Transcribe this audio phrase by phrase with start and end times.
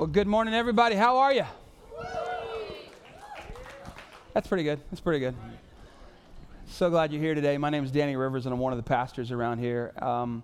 [0.00, 0.96] Well, good morning, everybody.
[0.96, 1.44] How are you?
[4.32, 4.80] That's pretty good.
[4.90, 5.34] That's pretty good.
[6.68, 7.58] So glad you're here today.
[7.58, 9.92] My name is Danny Rivers, and I'm one of the pastors around here.
[10.00, 10.42] Um,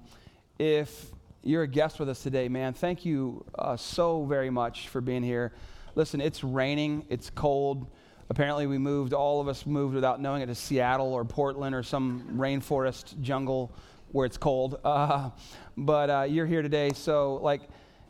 [0.59, 1.07] if
[1.43, 5.23] you're a guest with us today, man, thank you uh, so very much for being
[5.23, 5.55] here.
[5.95, 7.87] Listen, it's raining, it's cold.
[8.29, 11.83] Apparently, we moved, all of us moved without knowing it to Seattle or Portland or
[11.83, 13.73] some rainforest jungle
[14.13, 14.79] where it's cold.
[14.85, 15.31] Uh,
[15.79, 17.63] but uh, you're here today, so like,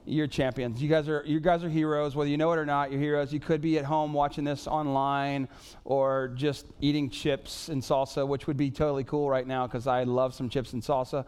[0.07, 0.81] you're champions.
[0.81, 2.91] You guys are you guys are heroes, whether you know it or not.
[2.91, 3.33] You're heroes.
[3.33, 5.49] You could be at home watching this online,
[5.85, 10.05] or just eating chips and salsa, which would be totally cool right now because I
[10.05, 11.27] love some chips and salsa.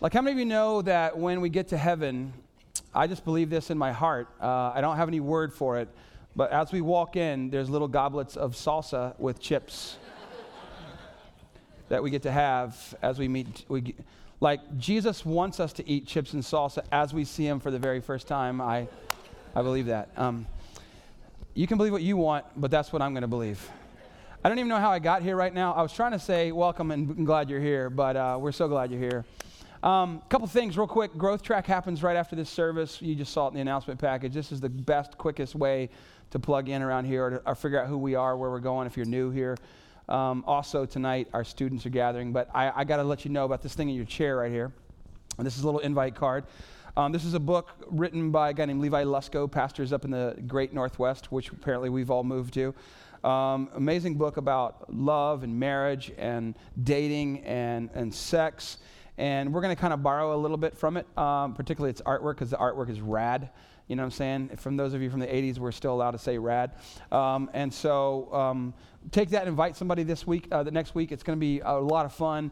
[0.00, 2.32] Like, how many of you know that when we get to heaven,
[2.94, 4.28] I just believe this in my heart.
[4.40, 5.88] Uh, I don't have any word for it,
[6.34, 9.96] but as we walk in, there's little goblets of salsa with chips
[11.88, 13.64] that we get to have as we meet.
[13.68, 13.94] We,
[14.40, 17.78] like Jesus wants us to eat chips and salsa as we see him for the
[17.78, 18.60] very first time.
[18.60, 18.88] I,
[19.54, 20.10] I believe that.
[20.16, 20.46] Um,
[21.54, 23.70] you can believe what you want, but that's what I'm going to believe.
[24.44, 25.72] I don't even know how I got here right now.
[25.72, 28.90] I was trying to say welcome and glad you're here, but uh, we're so glad
[28.90, 29.24] you're here.
[29.82, 31.16] A um, couple things, real quick.
[31.16, 33.00] Growth track happens right after this service.
[33.00, 34.34] You just saw it in the announcement package.
[34.34, 35.90] This is the best, quickest way
[36.30, 38.60] to plug in around here or, to, or figure out who we are, where we're
[38.60, 39.56] going if you're new here.
[40.08, 43.44] Um, also, tonight, our students are gathering, but I, I got to let you know
[43.44, 44.72] about this thing in your chair right here.
[45.38, 46.44] And this is a little invite card.
[46.96, 50.10] Um, this is a book written by a guy named Levi Lusko, pastors up in
[50.10, 52.74] the great Northwest, which apparently we've all moved to.
[53.24, 58.78] Um, amazing book about love and marriage and dating and, and sex.
[59.16, 62.02] And we're going to kind of borrow a little bit from it, um, particularly its
[62.02, 63.50] artwork, because the artwork is rad.
[63.88, 64.50] You know what I'm saying?
[64.56, 66.72] From those of you from the 80s, we're still allowed to say rad.
[67.10, 68.74] Um, and so um,
[69.10, 71.12] take that and invite somebody this week, uh, the next week.
[71.12, 72.50] It's going to be a lot of fun.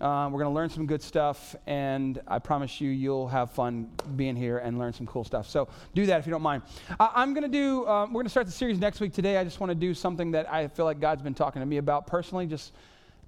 [0.00, 3.92] Uh, we're going to learn some good stuff, and I promise you, you'll have fun
[4.16, 5.48] being here and learn some cool stuff.
[5.48, 6.62] So do that if you don't mind.
[6.98, 9.12] I- am going to do, um, we're going to start the series next week.
[9.12, 11.66] Today, I just want to do something that I feel like God's been talking to
[11.66, 12.72] me about personally, just,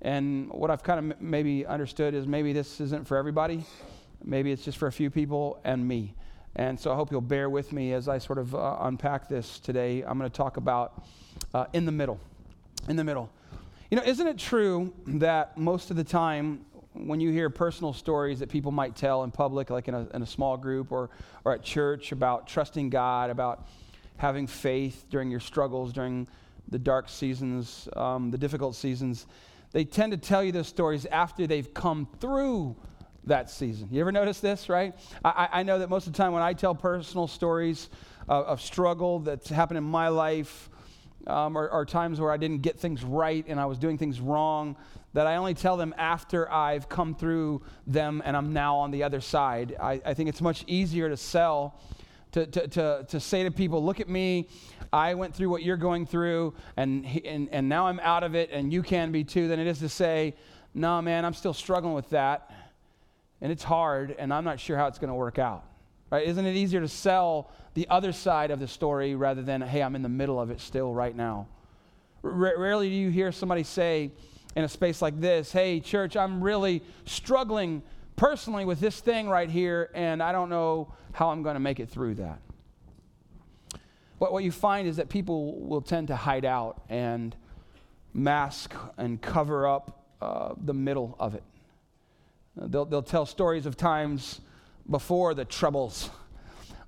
[0.02, 3.64] and what I've kind of m- maybe understood is maybe this isn't for everybody.
[4.24, 6.14] Maybe it's just for a few people and me.
[6.56, 9.60] And so I hope you'll bear with me as I sort of uh, unpack this
[9.60, 10.02] today.
[10.02, 11.04] I'm going to talk about
[11.54, 12.18] uh, in the middle
[12.88, 13.30] in the middle.
[13.90, 18.38] You know, isn't it true that most of the time when you hear personal stories
[18.38, 21.10] that people might tell in public, like in a, in a small group or,
[21.44, 23.66] or at church, about trusting God, about
[24.16, 26.26] having faith during your struggles, during
[26.68, 29.26] the dark seasons, um, the difficult seasons,
[29.72, 32.74] they tend to tell you those stories after they've come through
[33.24, 33.88] that season.
[33.90, 34.94] You ever notice this, right?
[35.24, 37.90] I, I know that most of the time when I tell personal stories
[38.28, 40.70] of, of struggle that's happened in my life,
[41.26, 44.20] um, or, or, times where I didn't get things right and I was doing things
[44.20, 44.76] wrong,
[45.12, 49.02] that I only tell them after I've come through them and I'm now on the
[49.02, 49.76] other side.
[49.80, 51.80] I, I think it's much easier to sell,
[52.32, 54.48] to, to, to, to say to people, look at me,
[54.92, 58.50] I went through what you're going through, and, and, and now I'm out of it,
[58.52, 60.34] and you can be too, than it is to say,
[60.74, 62.50] no, man, I'm still struggling with that,
[63.40, 65.64] and it's hard, and I'm not sure how it's going to work out.
[66.10, 66.26] Right?
[66.26, 69.96] Isn't it easier to sell the other side of the story rather than, hey, I'm
[69.96, 71.48] in the middle of it still right now.
[72.22, 74.12] R- rarely do you hear somebody say
[74.54, 77.82] in a space like this, hey, church, I'm really struggling
[78.14, 81.80] personally with this thing right here, and I don't know how I'm going to make
[81.80, 82.40] it through that.
[84.18, 87.36] But what you find is that people will tend to hide out and
[88.14, 91.42] mask and cover up uh, the middle of it.
[92.56, 94.40] They'll, they'll tell stories of times
[94.88, 96.10] before the troubles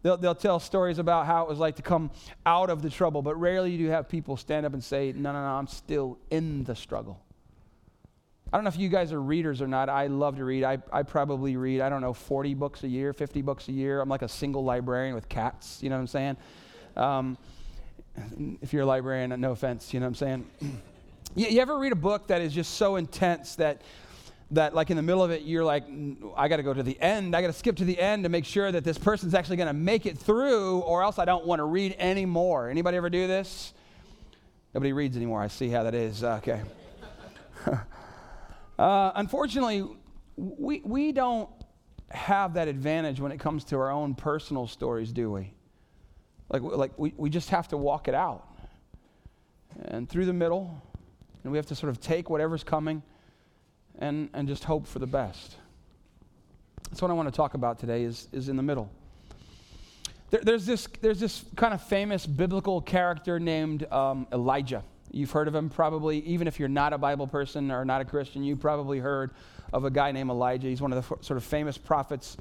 [0.02, 2.10] They'll, they'll tell stories about how it was like to come
[2.46, 5.32] out of the trouble, but rarely do you have people stand up and say, No,
[5.32, 7.20] no, no, I'm still in the struggle.
[8.52, 9.90] I don't know if you guys are readers or not.
[9.90, 10.64] I love to read.
[10.64, 14.00] I, I probably read, I don't know, 40 books a year, 50 books a year.
[14.00, 16.36] I'm like a single librarian with cats, you know what I'm saying?
[16.96, 17.38] Um,
[18.62, 20.46] if you're a librarian, no offense, you know what I'm saying?
[21.34, 23.82] you, you ever read a book that is just so intense that
[24.50, 25.84] that like in the middle of it you're like
[26.36, 27.36] i got to go to the end.
[27.36, 29.68] I got to skip to the end to make sure that this person's actually going
[29.68, 32.70] to make it through or else i don't want to read anymore.
[32.70, 33.74] Anybody ever do this?
[34.74, 35.42] Nobody reads anymore.
[35.42, 36.24] I see how that is.
[36.24, 36.62] Okay.
[38.78, 39.84] Uh, unfortunately
[40.36, 41.50] we, we don't
[42.10, 45.52] have that advantage when it comes to our own personal stories do we?
[46.48, 48.46] Like, like we, we just have to walk it out.
[49.86, 50.80] And through the middle
[51.42, 53.02] and we have to sort of take whatever's coming
[53.98, 55.56] and, and just hope for the best.
[56.88, 58.90] That's what I want to talk about today is, is in the middle.
[60.30, 64.82] There, there's, this, there's this kind of famous biblical character named um, Elijah.
[65.10, 68.04] You've heard of him probably, even if you're not a Bible person or not a
[68.04, 69.30] Christian, you probably heard
[69.72, 70.68] of a guy named Elijah.
[70.68, 72.36] He's one of the f- sort of famous prophets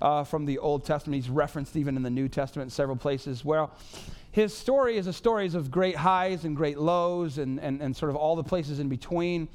[0.00, 1.22] uh, from the Old Testament.
[1.22, 3.44] He's referenced even in the New Testament in several places.
[3.44, 3.70] Well,
[4.30, 8.10] his story is a story of great highs and great lows and, and, and sort
[8.10, 9.48] of all the places in between.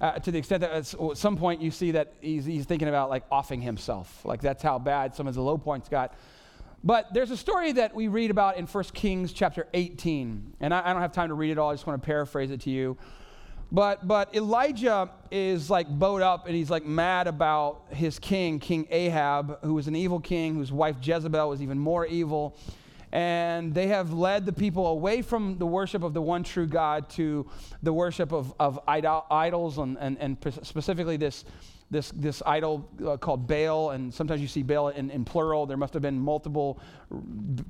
[0.00, 3.10] Uh, to the extent that at some point you see that he's, he's thinking about
[3.10, 4.24] like offing himself.
[4.24, 6.14] Like that's how bad some of the low points got.
[6.82, 10.54] But there's a story that we read about in 1 Kings chapter 18.
[10.60, 12.50] And I, I don't have time to read it all, I just want to paraphrase
[12.50, 12.98] it to you.
[13.72, 18.86] But, but Elijah is like bowed up and he's like mad about his king, King
[18.90, 22.56] Ahab, who was an evil king, whose wife Jezebel was even more evil.
[23.14, 27.08] And they have led the people away from the worship of the one true God
[27.10, 27.48] to
[27.80, 31.44] the worship of, of idol, idols and, and, and specifically this,
[31.92, 33.90] this, this idol uh, called Baal.
[33.90, 35.64] And sometimes you see Baal in, in plural.
[35.64, 36.80] There must have been multiple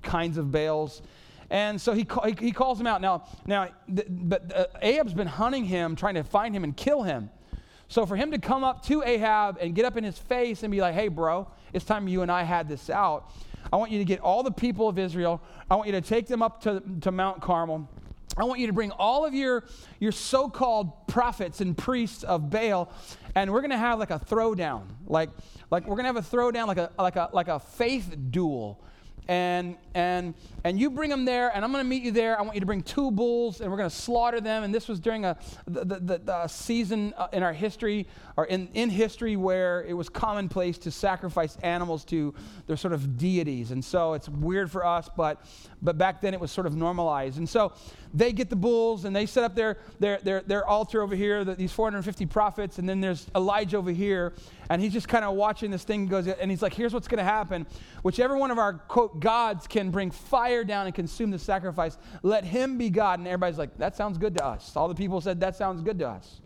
[0.00, 1.02] kinds of Baals.
[1.50, 2.06] And so he,
[2.40, 3.02] he calls him out.
[3.02, 7.28] Now, now but uh, Ahab's been hunting him, trying to find him and kill him.
[7.88, 10.72] So for him to come up to Ahab and get up in his face and
[10.72, 13.30] be like, hey, bro, it's time you and I had this out.
[13.74, 15.42] I want you to get all the people of Israel.
[15.68, 17.90] I want you to take them up to, to Mount Carmel.
[18.36, 19.64] I want you to bring all of your,
[19.98, 22.88] your so called prophets and priests of Baal,
[23.34, 24.84] and we're going to have like a throwdown.
[25.08, 25.30] Like,
[25.72, 28.80] like we're going to have a throwdown, like a, like, a, like a faith duel
[29.26, 32.38] and and and you bring them there and i'm going to meet you there.
[32.38, 34.64] I want you to bring two bulls and we're going to slaughter them.
[34.64, 35.36] And this was during a
[35.66, 38.06] the, the, the season uh, in our history
[38.36, 42.34] or in, in history where it was commonplace to sacrifice animals to
[42.66, 43.70] their sort of deities.
[43.70, 45.44] And so it's weird for us but
[45.82, 47.38] but back then it was sort of normalized.
[47.38, 47.72] And so
[48.12, 51.44] they get the bulls and they set up their their their, their altar over here
[51.44, 54.32] the, these 450 prophets and then there's elijah over here
[54.70, 57.18] and he's just kind of watching this thing goes and he's like here's what's going
[57.18, 57.66] to happen.
[58.02, 62.44] Whichever one of our quote gods can bring fire down and consume the sacrifice let
[62.44, 65.40] him be god and everybody's like that sounds good to us all the people said
[65.40, 66.40] that sounds good to us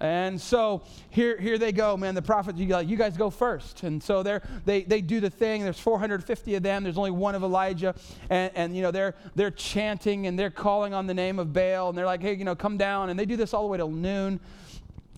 [0.00, 2.14] and so here, here they go, man.
[2.14, 3.82] The prophets, you, you guys go first.
[3.82, 5.64] And so they, they do the thing.
[5.64, 6.84] There's 450 of them.
[6.84, 7.94] There's only one of Elijah.
[8.30, 11.88] And, and, you know, they're, they're chanting and they're calling on the name of Baal.
[11.88, 13.10] And they're like, hey, you know, come down.
[13.10, 14.38] And they do this all the way till noon.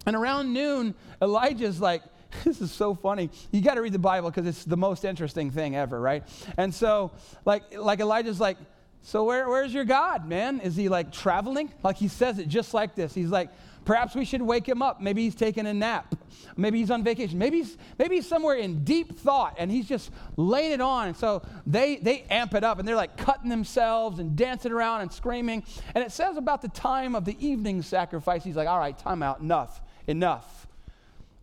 [0.07, 2.03] And around noon, Elijah's like,
[2.45, 3.31] this is so funny.
[3.51, 6.25] You got to read the Bible because it's the most interesting thing ever, right?
[6.57, 7.13] And so,
[7.45, 8.57] like, like Elijah's like,
[9.03, 10.61] so where, where's your God, man?
[10.61, 11.73] Is he like traveling?
[11.83, 13.15] Like he says it just like this.
[13.15, 13.49] He's like,
[13.87, 15.01] perhaps we should wake him up.
[15.01, 16.15] Maybe he's taking a nap.
[16.55, 17.39] Maybe he's on vacation.
[17.39, 21.09] Maybe he's, maybe he's somewhere in deep thought and he's just laying it on.
[21.09, 25.01] And so they, they amp it up and they're like cutting themselves and dancing around
[25.01, 25.65] and screaming.
[25.95, 29.23] And it says about the time of the evening sacrifice, he's like, all right, time
[29.23, 29.81] out, enough
[30.11, 30.67] enough.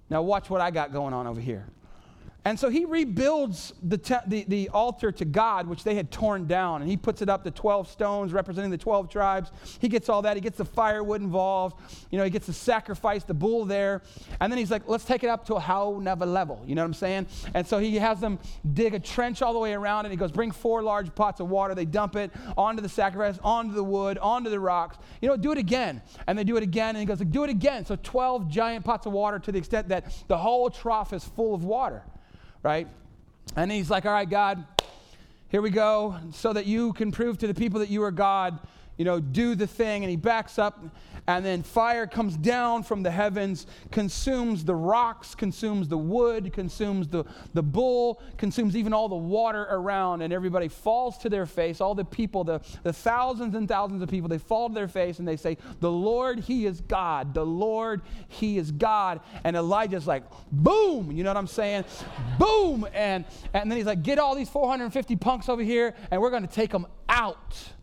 [0.10, 1.68] Now, watch what I got going on over here.
[2.48, 6.48] And so he rebuilds the, te- the, the, altar to God, which they had torn
[6.48, 9.52] down, and he puts it up to 12 stones representing the 12 tribes.
[9.82, 10.38] He gets all that.
[10.38, 11.78] He gets the firewood involved.
[12.10, 14.02] You know, he gets the sacrifice, the bull there.
[14.40, 16.64] And then he's like, let's take it up to a how never level.
[16.66, 17.28] You know what I'm saying?
[17.54, 18.40] And so he has them
[18.74, 21.50] dig a trench all the way around, and he goes, bring four large pots of
[21.50, 21.76] water.
[21.76, 24.98] They dump it onto the sacrifice, onto the wood, onto the rocks.
[25.22, 26.02] You know, do it again.
[26.28, 27.86] And they do it again, and he goes, do it again.
[27.86, 31.54] So 12 giant pots of water to the extent that the whole trough is full
[31.54, 32.04] of water
[32.68, 32.90] right?
[33.56, 34.66] And he's like, All right, God,
[35.48, 38.60] here we go, so that you can prove to the people that you are God.
[38.98, 40.04] You know, do the thing.
[40.04, 40.84] And he backs up
[41.30, 47.10] and then fire comes down from the heavens, consumes the rocks, consumes the wood, consumes
[47.10, 51.82] the, the bull, consumes even all the water around, and everybody falls to their face.
[51.82, 55.20] All the people, the, the thousands and thousands of people, they fall to their face
[55.20, 57.34] and they say, The Lord, He is God.
[57.34, 59.20] The Lord, He is God.
[59.44, 61.84] And Elijah's like, boom, you know what I'm saying?
[62.40, 62.88] boom.
[62.94, 66.48] And, and then he's like, Get all these 450 punks over here, and we're going
[66.48, 67.74] to take them out.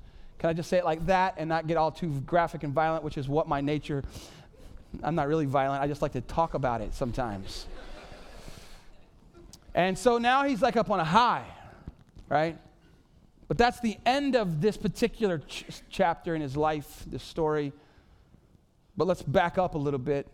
[0.44, 3.02] Can I just say it like that and not get all too graphic and violent,
[3.02, 4.04] which is what my nature,
[5.02, 5.82] I'm not really violent.
[5.82, 7.64] I just like to talk about it sometimes.
[9.74, 11.46] and so now he's like up on a high,
[12.28, 12.58] right?
[13.48, 17.72] But that's the end of this particular ch- chapter in his life, this story.
[18.98, 20.28] But let's back up a little bit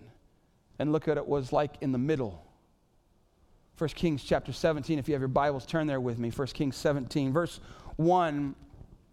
[0.80, 2.44] and look at it was like in the middle.
[3.78, 6.30] 1 Kings chapter 17, if you have your Bibles, turn there with me.
[6.30, 7.60] 1 Kings 17, verse
[7.94, 8.56] 1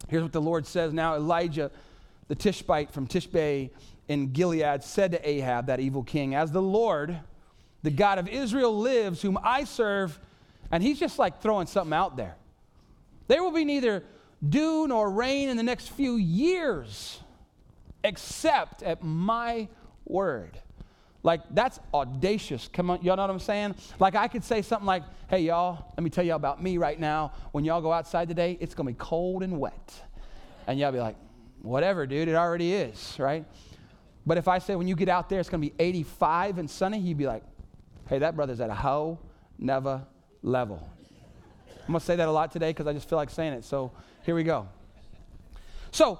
[0.07, 1.71] Here's what the Lord says now Elijah,
[2.27, 3.69] the Tishbite from Tishbe
[4.07, 7.19] in Gilead, said to Ahab, that evil king, As the Lord,
[7.83, 10.19] the God of Israel, lives, whom I serve,
[10.71, 12.35] and he's just like throwing something out there.
[13.27, 14.03] There will be neither
[14.47, 17.19] dew nor rain in the next few years,
[18.03, 19.67] except at my
[20.05, 20.59] word.
[21.23, 22.69] Like, that's audacious.
[22.71, 23.75] Come on, y'all know what I'm saying?
[23.99, 26.99] Like, I could say something like, hey, y'all, let me tell y'all about me right
[26.99, 27.33] now.
[27.51, 30.01] When y'all go outside today, it's to be cold and wet.
[30.67, 31.15] And y'all be like,
[31.61, 33.45] whatever, dude, it already is, right?
[34.25, 36.99] But if I say when you get out there, it's to be 85 and sunny,
[36.99, 37.43] you'd be like,
[38.07, 39.19] hey, that brother's at a hoe,
[39.57, 40.05] never
[40.43, 40.87] level.
[41.87, 43.63] I'm to say that a lot today because I just feel like saying it.
[43.63, 43.91] So
[44.25, 44.67] here we go.
[45.91, 46.19] So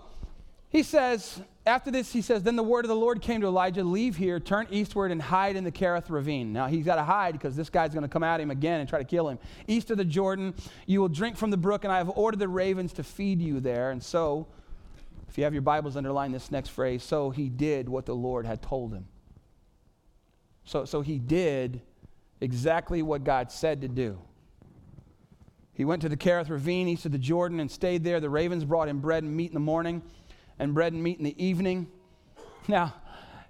[0.70, 3.84] he says, after this, he says, Then the word of the Lord came to Elijah,
[3.84, 6.54] Leave here, turn eastward, and hide in the Kerith ravine.
[6.54, 8.90] Now he's got to hide because this guy's going to come at him again and
[8.90, 9.38] try to kill him.
[9.68, 10.56] East of the Jordan,
[10.86, 13.60] you will drink from the brook, and I have ordered the ravens to feed you
[13.60, 13.92] there.
[13.92, 14.48] And so,
[15.28, 17.04] if you have your Bibles, underline this next phrase.
[17.04, 19.06] So he did what the Lord had told him.
[20.64, 21.82] So, so he did
[22.40, 24.20] exactly what God said to do.
[25.74, 28.20] He went to the Kerith ravine east of the Jordan and stayed there.
[28.20, 30.02] The ravens brought him bread and meat in the morning
[30.60, 31.88] and bread and meat in the evening.
[32.70, 32.96] Now,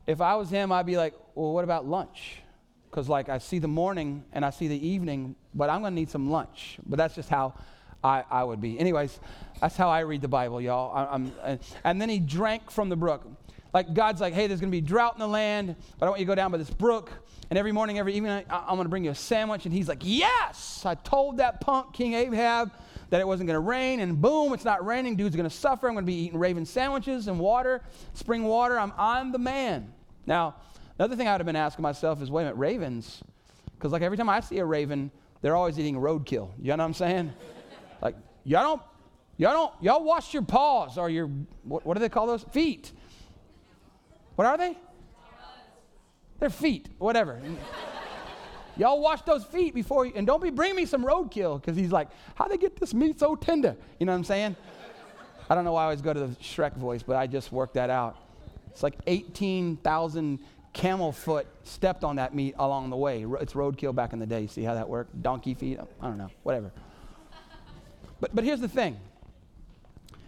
[0.05, 2.43] if I was him, I'd be like, well, what about lunch?
[2.89, 5.99] Because, like, I see the morning and I see the evening, but I'm going to
[5.99, 6.77] need some lunch.
[6.85, 7.55] But that's just how
[8.03, 8.79] I, I would be.
[8.79, 9.19] Anyways,
[9.59, 10.95] that's how I read the Bible, y'all.
[10.95, 13.27] I, and, and then he drank from the brook.
[13.73, 16.19] Like, God's like, hey, there's going to be drought in the land, but I want
[16.19, 17.11] you to go down by this brook.
[17.49, 19.65] And every morning, every evening, I, I'm going to bring you a sandwich.
[19.65, 22.71] And he's like, yes, I told that punk, King Ahab,
[23.09, 25.15] that it wasn't going to rain, and boom, it's not raining.
[25.15, 25.87] Dude's going to suffer.
[25.87, 27.81] I'm going to be eating raven sandwiches and water,
[28.13, 28.79] spring water.
[28.79, 29.93] I'm, I'm the man.
[30.25, 30.55] Now,
[30.99, 33.23] another thing I would have been asking myself is wait a minute, ravens?
[33.75, 35.11] Because, like, every time I see a raven,
[35.41, 36.51] they're always eating roadkill.
[36.59, 37.33] You know what I'm saying?
[38.01, 38.81] like, y'all don't,
[39.37, 41.29] y'all don't, y'all wash your paws or your,
[41.63, 42.43] what, what do they call those?
[42.43, 42.91] Feet.
[44.35, 44.77] What are they?
[46.39, 47.41] They're feet, whatever.
[48.77, 51.91] Y'all wash those feet before you, and don't be bring me some roadkill because he's
[51.91, 53.75] like, how they get this meat so tender?
[53.99, 54.55] You know what I'm saying?
[55.49, 57.75] I don't know why I always go to the Shrek voice, but I just worked
[57.75, 58.17] that out.
[58.69, 60.39] It's like 18,000
[60.73, 63.25] camel foot stepped on that meat along the way.
[63.41, 64.47] It's roadkill back in the day.
[64.47, 65.21] See how that worked?
[65.23, 65.79] Donkey feet?
[66.01, 66.71] I don't know, whatever.
[68.19, 68.99] But, but here's the thing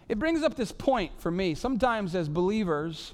[0.07, 1.53] it brings up this point for me.
[1.53, 3.13] Sometimes as believers,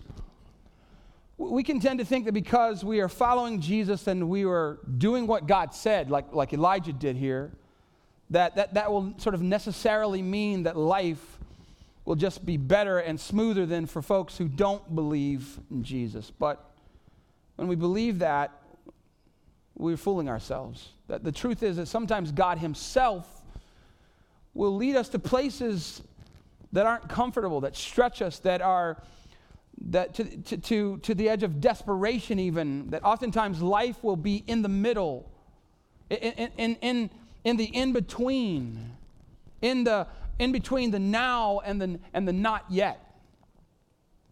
[1.37, 5.27] we can tend to think that because we are following Jesus and we are doing
[5.27, 7.51] what God said, like, like Elijah did here,
[8.29, 11.37] that, that that will sort of necessarily mean that life
[12.05, 16.31] will just be better and smoother than for folks who don't believe in Jesus.
[16.31, 16.63] But
[17.55, 18.51] when we believe that,
[19.77, 20.89] we're fooling ourselves.
[21.07, 23.27] That the truth is that sometimes God Himself
[24.53, 26.01] will lead us to places
[26.71, 29.01] that aren't comfortable, that stretch us, that are
[29.89, 34.43] that to, to, to, to the edge of desperation, even, that oftentimes life will be
[34.47, 35.31] in the middle,
[36.09, 37.09] in, in, in,
[37.43, 38.91] in the in between,
[39.61, 40.07] in, the,
[40.39, 43.01] in between the now and the, and the not yet.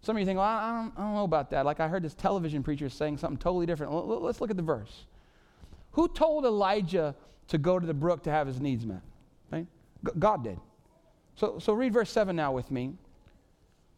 [0.02, 1.66] Some of you think, well, I don't, I don't know about that.
[1.66, 3.94] Like I heard this television preacher saying something totally different.
[3.94, 5.06] Let's look at the verse.
[5.92, 7.16] Who told Elijah
[7.48, 9.02] to go to the brook to have his needs met?
[9.52, 9.68] Right?
[10.20, 10.60] God did.
[11.36, 12.94] So, so read verse 7 now with me.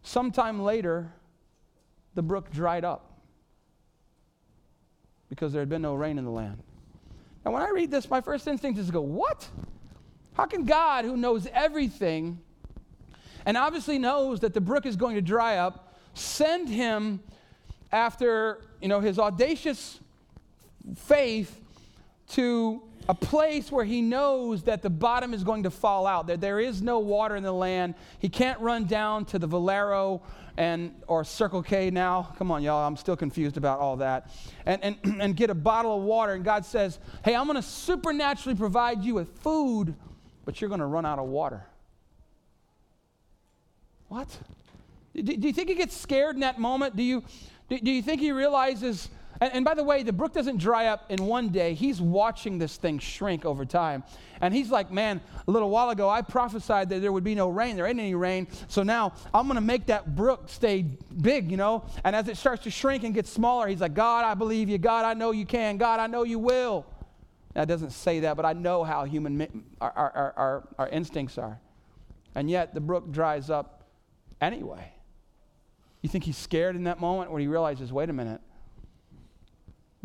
[0.04, 1.12] Sometime later,
[2.16, 3.12] the brook dried up
[5.30, 6.64] because there had been no rain in the land.
[7.46, 9.48] Now, when I read this, my first instinct is to go, What?
[10.34, 12.40] How can God, who knows everything,
[13.46, 17.22] and obviously knows that the brook is going to dry up, send him
[17.92, 20.00] after you know his audacious
[20.96, 21.62] faith
[22.30, 26.42] to a place where he knows that the bottom is going to fall out, that
[26.42, 27.96] there is no water in the land.
[28.20, 30.22] He can't run down to the Valero
[30.58, 32.34] and or Circle K now.
[32.38, 32.88] Come on, y'all.
[32.88, 34.32] I'm still confused about all that.
[34.66, 36.34] And and, and get a bottle of water.
[36.34, 39.94] And God says, Hey, I'm gonna supernaturally provide you with food,
[40.46, 41.66] but you're gonna run out of water.
[44.08, 44.28] What?
[45.14, 46.96] Do, do you think he gets scared in that moment?
[46.96, 47.24] Do you
[47.70, 49.10] do, do you think he realizes
[49.42, 51.74] and, and, by the way, the brook doesn't dry up in one day.
[51.74, 54.04] He's watching this thing shrink over time.
[54.40, 57.50] And he's like, man, a little while ago, I prophesied that there would be no
[57.50, 57.76] rain.
[57.76, 58.48] There ain't any rain.
[58.70, 61.86] So now I'm going to make that brook stay big, you know?
[62.06, 64.78] And as it starts to shrink and get smaller, he's like, God, I believe you.
[64.78, 65.78] God, I know you can.
[65.78, 66.86] God, I know you will.
[67.56, 71.60] That doesn't say that, but I know how human, our, our, our, our instincts are.
[72.36, 73.84] And yet, the brook dries up
[74.42, 74.92] anyway.
[76.02, 78.42] You think he's scared in that moment when he realizes, wait a minute,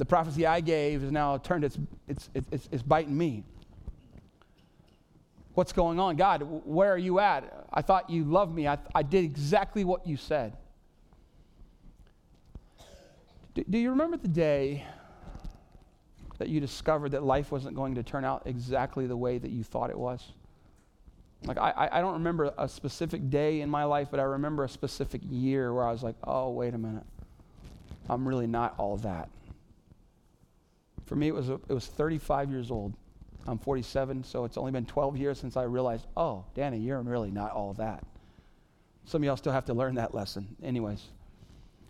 [0.01, 1.79] the prophecy I gave is now turned, it's,
[2.09, 3.45] it's, it's, it's biting me.
[5.53, 6.17] What's going on?
[6.17, 7.67] God, where are you at?
[7.71, 8.67] I thought you loved me.
[8.67, 10.57] I, I did exactly what you said.
[13.53, 14.87] Do, do you remember the day
[16.39, 19.63] that you discovered that life wasn't going to turn out exactly the way that you
[19.63, 20.33] thought it was?
[21.45, 24.69] Like, I, I don't remember a specific day in my life, but I remember a
[24.71, 27.05] specific year where I was like, oh, wait a minute.
[28.09, 29.29] I'm really not all that.
[31.11, 32.95] For me, it was, it was 35 years old.
[33.45, 37.33] I'm 47, so it's only been 12 years since I realized, oh, Danny, you're really
[37.33, 38.05] not all that.
[39.07, 40.55] Some of y'all still have to learn that lesson.
[40.63, 41.03] Anyways,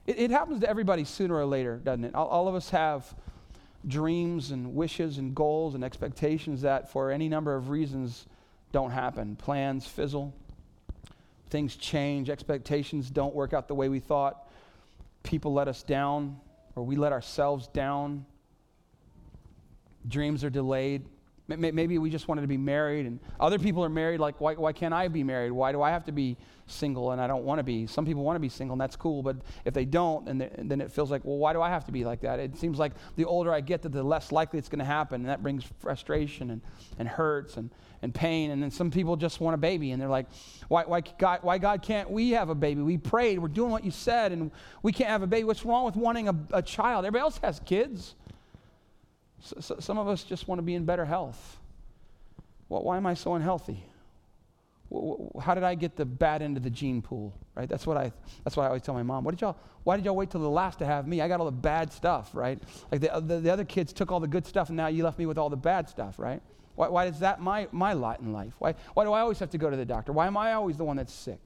[0.06, 2.14] it, it happens to everybody sooner or later, doesn't it?
[2.14, 3.14] All, all of us have
[3.86, 8.24] dreams and wishes and goals and expectations that, for any number of reasons,
[8.72, 9.36] don't happen.
[9.36, 10.32] Plans fizzle,
[11.50, 14.48] things change, expectations don't work out the way we thought,
[15.24, 16.40] people let us down,
[16.74, 18.24] or we let ourselves down,
[20.08, 21.02] dreams are delayed.
[21.48, 24.20] Maybe we just wanted to be married, and other people are married.
[24.20, 25.50] Like, why, why can't I be married?
[25.50, 26.36] Why do I have to be
[26.68, 27.88] single and I don't want to be?
[27.88, 29.20] Some people want to be single, and that's cool.
[29.20, 31.92] But if they don't, and then it feels like, well, why do I have to
[31.92, 32.38] be like that?
[32.38, 35.22] It seems like the older I get, that the less likely it's going to happen,
[35.22, 36.60] and that brings frustration and,
[37.00, 38.52] and hurts and, and pain.
[38.52, 40.26] And then some people just want a baby, and they're like,
[40.68, 42.82] why, why, God, why God can't we have a baby?
[42.82, 44.52] We prayed, we're doing what you said, and
[44.84, 45.42] we can't have a baby.
[45.42, 47.04] What's wrong with wanting a, a child?
[47.04, 48.14] Everybody else has kids.
[49.42, 51.58] So, so some of us just want to be in better health.
[52.68, 53.84] Well, why am I so unhealthy?
[55.40, 57.32] How did I get the bad end of the gene pool?
[57.54, 57.68] Right?
[57.68, 58.12] That's what I.
[58.44, 59.24] That's why I always tell my mom.
[59.24, 59.56] What did y'all?
[59.84, 61.20] Why did y'all wait till the last to have me?
[61.20, 62.58] I got all the bad stuff, right?
[62.90, 65.04] Like the, uh, the, the other kids took all the good stuff, and now you
[65.04, 66.42] left me with all the bad stuff, right?
[66.74, 68.54] Why, why is that my, my lot in life?
[68.58, 70.12] Why, why do I always have to go to the doctor?
[70.12, 71.38] Why am I always the one that's sick?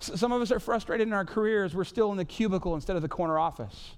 [0.00, 1.74] S- some of us are frustrated in our careers.
[1.74, 3.92] We're still in the cubicle instead of the corner office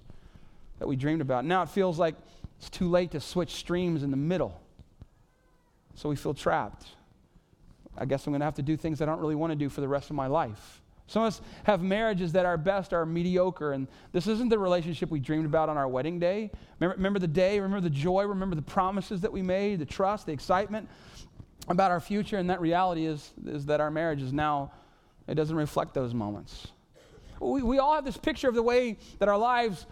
[0.79, 1.45] that we dreamed about.
[1.45, 2.15] Now it feels like
[2.57, 4.61] it's too late to switch streams in the middle.
[5.95, 6.87] So we feel trapped.
[7.97, 9.69] I guess I'm going to have to do things I don't really want to do
[9.69, 10.81] for the rest of my life.
[11.07, 15.11] Some of us have marriages that are best are mediocre, and this isn't the relationship
[15.11, 16.49] we dreamed about on our wedding day.
[16.79, 20.25] Remember, remember the day, remember the joy, remember the promises that we made, the trust,
[20.25, 20.89] the excitement
[21.67, 24.71] about our future, and that reality is, is that our marriage is now,
[25.27, 26.67] it doesn't reflect those moments.
[27.39, 29.85] We, we all have this picture of the way that our lives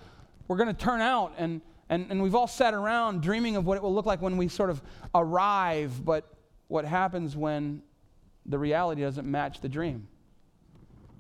[0.47, 1.61] were going to turn out, and
[1.93, 4.47] and, and we've all sat around dreaming of what it will look like when we
[4.47, 4.81] sort of
[5.13, 6.25] arrive, but
[6.67, 7.83] what happens when
[8.47, 10.07] the reality doesn't match the dream?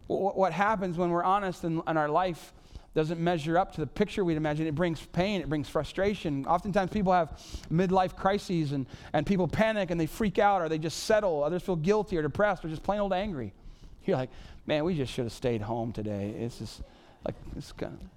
[0.07, 2.53] What happens when we're honest and, and our life
[2.95, 4.65] doesn't measure up to the picture we'd imagine?
[4.65, 6.45] It brings pain, it brings frustration.
[6.47, 7.39] Oftentimes people have
[7.71, 11.43] midlife crises and, and people panic and they freak out or they just settle.
[11.43, 13.53] Others feel guilty or depressed or just plain old angry.
[14.05, 14.31] You're like,
[14.65, 16.33] man, we just should have stayed home today.
[16.37, 16.81] It's just
[17.23, 18.07] like, it's, kind of,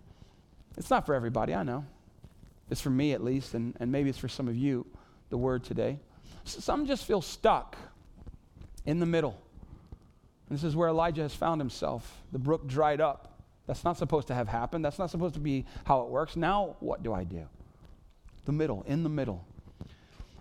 [0.78, 1.84] it's not for everybody, I know.
[2.70, 4.86] It's for me at least, and, and maybe it's for some of you,
[5.30, 5.98] the word today.
[6.44, 7.76] Some just feel stuck
[8.84, 9.36] in the middle.
[10.48, 12.22] And this is where Elijah has found himself.
[12.32, 13.40] The brook dried up.
[13.66, 14.84] That's not supposed to have happened.
[14.84, 16.36] That's not supposed to be how it works.
[16.36, 17.46] Now, what do I do?
[18.44, 19.44] The middle, in the middle.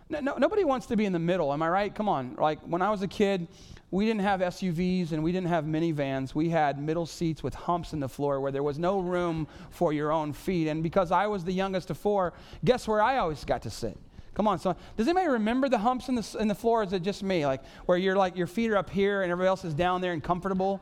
[0.09, 1.93] No, no, nobody wants to be in the middle, am I right?
[1.93, 2.35] Come on.
[2.39, 3.47] Like when I was a kid,
[3.89, 6.35] we didn't have SUVs and we didn't have minivans.
[6.35, 9.93] We had middle seats with humps in the floor where there was no room for
[9.93, 10.67] your own feet.
[10.67, 13.97] And because I was the youngest of four, guess where I always got to sit?
[14.35, 16.83] Come on, so does anybody remember the humps in the, in the floor?
[16.83, 17.45] is it just me?
[17.45, 20.11] Like where you're like your feet are up here and everybody else is down there
[20.11, 20.81] and comfortable?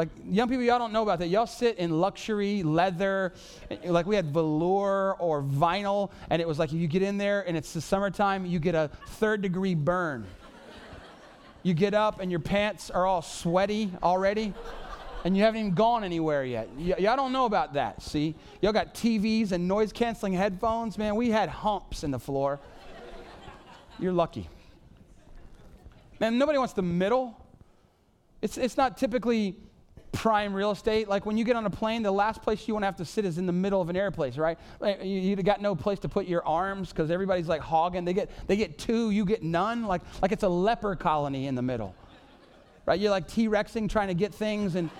[0.00, 1.26] Like young people, y'all don't know about that.
[1.26, 3.34] Y'all sit in luxury leather,
[3.84, 7.46] like we had velour or vinyl, and it was like if you get in there
[7.46, 10.26] and it's the summertime, you get a third degree burn.
[11.62, 14.54] You get up and your pants are all sweaty already,
[15.26, 16.70] and you haven't even gone anywhere yet.
[16.78, 18.34] Y- y'all don't know about that, see?
[18.62, 20.96] Y'all got TVs and noise canceling headphones.
[20.96, 22.58] Man, we had humps in the floor.
[23.98, 24.48] You're lucky.
[26.18, 27.36] Man, nobody wants the middle.
[28.40, 29.58] It's, it's not typically
[30.12, 31.08] prime real estate.
[31.08, 33.04] Like when you get on a plane, the last place you want to have to
[33.04, 34.58] sit is in the middle of an airplane, right?
[34.82, 38.04] You, you got no place to put your arms because everybody's like hogging.
[38.04, 39.84] They get they get two, you get none.
[39.84, 41.94] Like like it's a leper colony in the middle,
[42.86, 42.98] right?
[42.98, 44.90] You're like T-rexing trying to get things and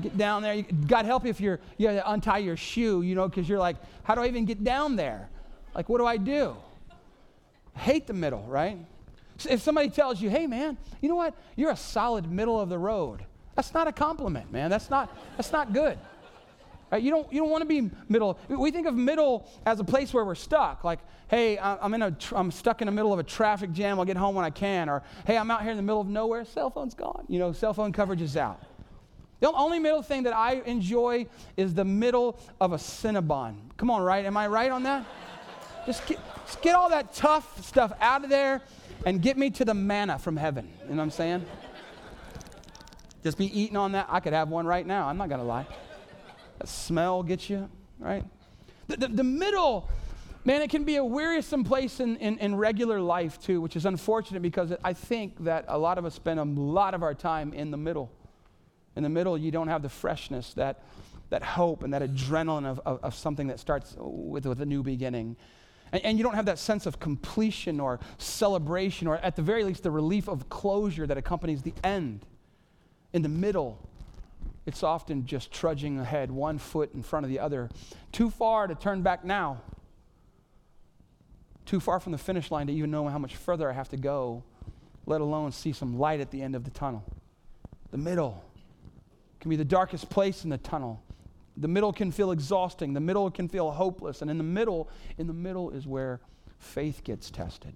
[0.00, 0.62] get down there.
[0.86, 3.58] God help you if you're you have to untie your shoe, you know, because you're
[3.58, 5.28] like, how do I even get down there?
[5.74, 6.56] Like what do I do?
[7.80, 8.78] hate the middle, right?
[9.48, 11.34] If somebody tells you, hey man, you know what?
[11.56, 13.24] You're a solid middle of the road.
[13.56, 14.70] That's not a compliment, man.
[14.70, 15.98] That's not, that's not good.
[16.90, 17.02] Right?
[17.02, 18.38] You don't, you don't want to be middle.
[18.48, 20.82] We think of middle as a place where we're stuck.
[20.82, 23.98] Like, hey, I'm, in a tr- I'm stuck in the middle of a traffic jam.
[23.98, 24.88] I'll get home when I can.
[24.88, 26.44] Or, hey, I'm out here in the middle of nowhere.
[26.44, 27.24] Cell phone's gone.
[27.28, 28.60] You know, cell phone coverage is out.
[29.38, 33.56] The only middle thing that I enjoy is the middle of a Cinnabon.
[33.76, 34.24] Come on, right?
[34.24, 35.06] Am I right on that?
[35.86, 38.60] just, get, just get all that tough stuff out of there
[39.06, 40.68] and get me to the manna from heaven.
[40.82, 41.46] You know what I'm saying?
[43.22, 44.06] Just be eating on that.
[44.08, 45.08] I could have one right now.
[45.08, 45.66] I'm not going to lie.
[46.58, 48.24] That smell gets you, right?
[48.88, 49.88] The, the, the, middle,
[50.44, 53.86] man, it can be a wearisome place in, in, in regular life too, which is
[53.86, 57.52] unfortunate because I think that a lot of us spend a lot of our time
[57.52, 58.10] in the middle.
[58.96, 60.82] In the middle, you don't have the freshness, that,
[61.28, 64.82] that hope, and that adrenaline of, of, of something that starts with, with a new
[64.82, 65.36] beginning.
[65.92, 69.62] And, and, you don't have that sense of completion or celebration, or at the very
[69.62, 72.26] least, the relief of closure that accompanies the end
[73.12, 73.78] in the middle,
[74.66, 77.68] it's often just trudging ahead, one foot in front of the other.
[78.12, 79.60] Too far to turn back now.
[81.66, 83.96] Too far from the finish line to even know how much further I have to
[83.96, 84.42] go,
[85.06, 87.04] let alone see some light at the end of the tunnel.
[87.90, 88.44] The middle
[89.40, 91.02] can be the darkest place in the tunnel.
[91.56, 92.94] The middle can feel exhausting.
[92.94, 94.22] The middle can feel hopeless.
[94.22, 96.20] And in the middle, in the middle is where
[96.58, 97.74] faith gets tested.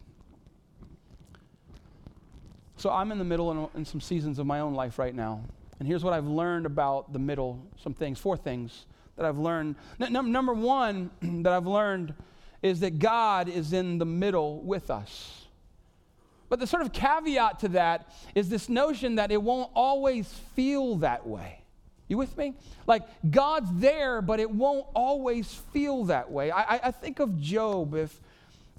[2.85, 5.43] So I'm in the middle in, in some seasons of my own life right now.
[5.79, 8.85] And here's what I've learned about the middle some things, four things
[9.17, 9.77] that I've learned.
[9.99, 11.11] N- number one
[11.45, 12.13] that I've learned
[12.61, 15.47] is that God is in the middle with us.
[16.51, 20.97] But the sort of caveat to that is this notion that it won't always feel
[20.97, 21.63] that way.
[22.07, 22.53] You with me?
[22.87, 26.51] Like God's there, but it won't always feel that way.
[26.51, 27.95] I, I, think of Job.
[27.95, 28.21] If,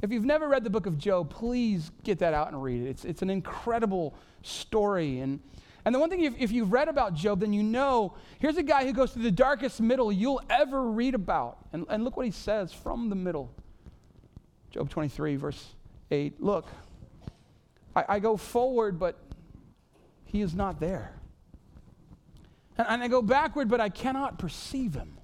[0.02, 2.90] if you've never read the book of Job, please get that out and read it.
[2.90, 5.20] It's, it's an incredible story.
[5.20, 5.40] And,
[5.86, 8.64] and the one thing, if, if you've read about Job, then you know here's a
[8.64, 11.58] guy who goes through the darkest middle you'll ever read about.
[11.74, 13.52] And, and look what he says from the middle.
[14.70, 15.74] Job 23, verse
[16.12, 16.42] 8.
[16.42, 16.68] Look,
[17.96, 19.18] I, I go forward, but
[20.26, 21.14] he is not there.
[22.78, 25.15] And, and I go backward, but I cannot perceive him.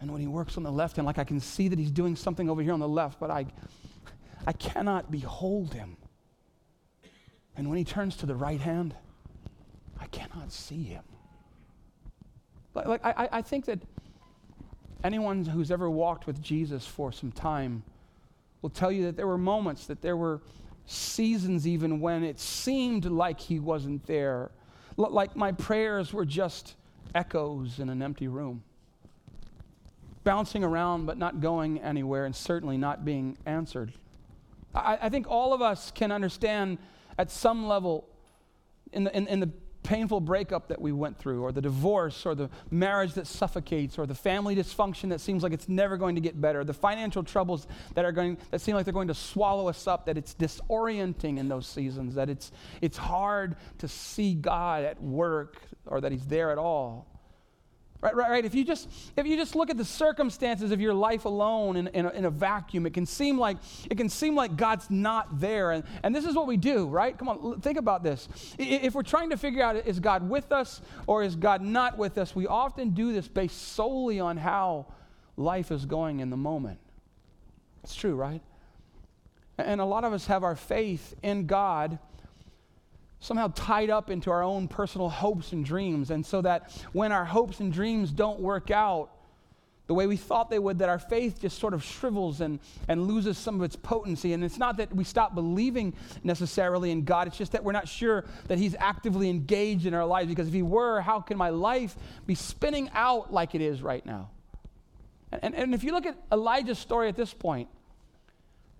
[0.00, 2.14] And when he works on the left hand, like I can see that he's doing
[2.16, 3.46] something over here on the left, but I,
[4.46, 5.96] I cannot behold him.
[7.56, 8.94] And when he turns to the right hand,
[9.98, 11.02] I cannot see him.
[12.74, 13.80] Like, like I, I think that
[15.02, 17.82] anyone who's ever walked with Jesus for some time
[18.62, 20.40] will tell you that there were moments, that there were
[20.86, 24.50] seasons even when it seemed like he wasn't there,
[24.98, 26.74] L- like my prayers were just
[27.14, 28.62] echoes in an empty room,
[30.28, 33.90] bouncing around but not going anywhere and certainly not being answered.
[34.74, 36.76] I, I think all of us can understand
[37.16, 38.06] at some level
[38.92, 39.50] in the, in, in the
[39.84, 44.04] painful breakup that we went through, or the divorce, or the marriage that suffocates, or
[44.04, 47.66] the family dysfunction that seems like it's never going to get better, the financial troubles
[47.94, 51.38] that are going that seem like they're going to swallow us up, that it's disorienting
[51.38, 56.26] in those seasons, that it's it's hard to see God at work or that He's
[56.26, 57.06] there at all.
[58.00, 58.44] Right, right, right.
[58.44, 61.88] If you just if you just look at the circumstances of your life alone in,
[61.88, 63.56] in, a, in, a, vacuum, it can seem like
[63.90, 65.72] it can seem like God's not there.
[65.72, 67.18] And, and this is what we do, right?
[67.18, 68.28] Come on, think about this.
[68.56, 72.18] If we're trying to figure out is God with us or is God not with
[72.18, 74.86] us, we often do this based solely on how
[75.36, 76.78] life is going in the moment.
[77.82, 78.42] It's true, right?
[79.58, 81.98] And a lot of us have our faith in God
[83.20, 86.10] somehow tied up into our own personal hopes and dreams.
[86.10, 89.10] And so that when our hopes and dreams don't work out
[89.88, 93.08] the way we thought they would, that our faith just sort of shrivels and, and
[93.08, 94.34] loses some of its potency.
[94.34, 97.88] And it's not that we stop believing necessarily in God, it's just that we're not
[97.88, 100.28] sure that He's actively engaged in our lives.
[100.28, 104.04] Because if He were, how can my life be spinning out like it is right
[104.04, 104.28] now?
[105.32, 107.68] And, and, if you look at Elijah's story at this point,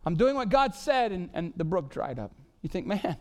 [0.06, 2.32] I'm doing what God said, and, and the brook dried up.
[2.62, 3.16] You think, man,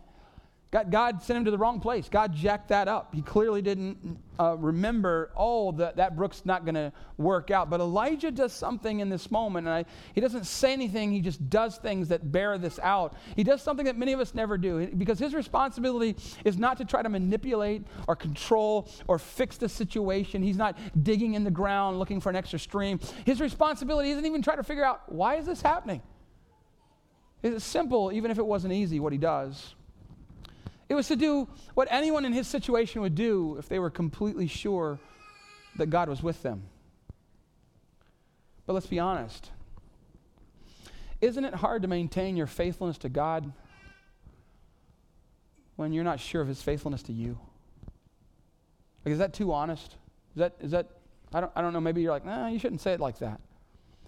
[0.70, 2.10] God, God, sent him to the wrong place.
[2.10, 3.16] God jacked that up.
[3.16, 7.70] He clearly didn't uh, remember, oh, the, that brook's not going to work out.
[7.70, 11.14] But Elijah does something in this moment, and I, he doesn't say anything.
[11.14, 13.16] He just does things that bear this out.
[13.38, 16.86] He does something that many of us never do because his responsibility is not to
[16.86, 20.44] try to manipulate or control or fix the situation.
[20.44, 23.00] He's not digging in the ground looking for an extra stream.
[23.26, 26.02] His responsibility isn't even trying to figure out why is this happening.
[27.42, 29.76] It's simple, even if it wasn't easy, what he does.
[30.90, 34.48] It was to do what anyone in his situation would do if they were completely
[34.48, 35.00] sure
[35.76, 36.64] that God was with them.
[38.66, 39.52] But let's be honest.
[41.20, 43.52] Isn't it hard to maintain your faithfulness to God
[45.76, 47.38] when you're not sure of his faithfulness to you?
[49.04, 49.96] Like, is that too honest?
[50.36, 50.88] Is that, is that
[51.34, 53.42] I, don't, I don't know, maybe you're like, nah, you shouldn't say it like that.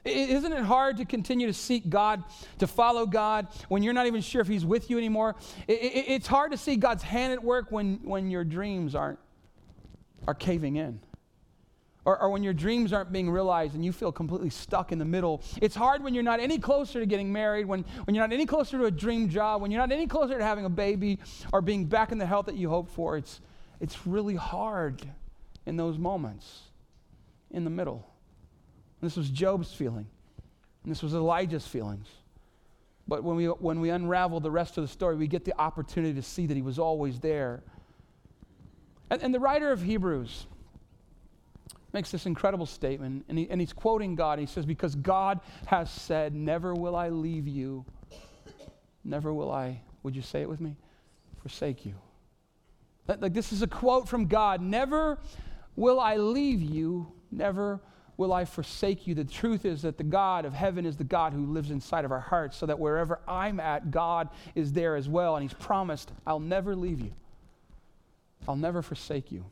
[0.06, 2.24] Isn't it hard to continue to seek God,
[2.60, 5.36] to follow God, when you're not even sure if He's with you anymore?
[5.68, 9.20] It's hard to see God's hand at work when, when your dreams aren't
[10.28, 11.00] are caving in.
[12.06, 15.06] Or, or when your dreams aren't being realized and you feel completely stuck in the
[15.06, 15.44] middle.
[15.62, 18.46] It's hard when you're not any closer to getting married, when, when you're not any
[18.46, 21.20] closer to a dream job, when you're not any closer to having a baby
[21.52, 23.18] or being back in the health that you hope for.
[23.18, 23.42] It's,
[23.80, 25.08] it's really hard
[25.66, 26.62] in those moments
[27.52, 28.09] in the middle.
[29.02, 30.08] This was Job's feeling.
[30.84, 32.08] And this was Elijah's feelings.
[33.08, 36.14] But when we, when we unravel the rest of the story, we get the opportunity
[36.14, 37.64] to see that he was always there.
[39.10, 40.46] And, and the writer of Hebrews
[41.92, 44.38] makes this incredible statement, and, he, and he's quoting God.
[44.38, 47.84] He says, Because God has said, Never will I leave you,
[49.04, 50.76] never will I, would you say it with me?
[51.42, 51.96] Forsake you.
[53.08, 55.18] Like this is a quote from God Never
[55.76, 57.82] will I leave you, never
[58.20, 59.16] will I forsake you.
[59.16, 62.12] The truth is that the God of heaven is the God who lives inside of
[62.12, 65.38] our hearts, so that wherever I'm at, God is there as well.
[65.38, 67.14] And He's promised, I'll never leave you,
[68.46, 69.46] I'll never forsake you.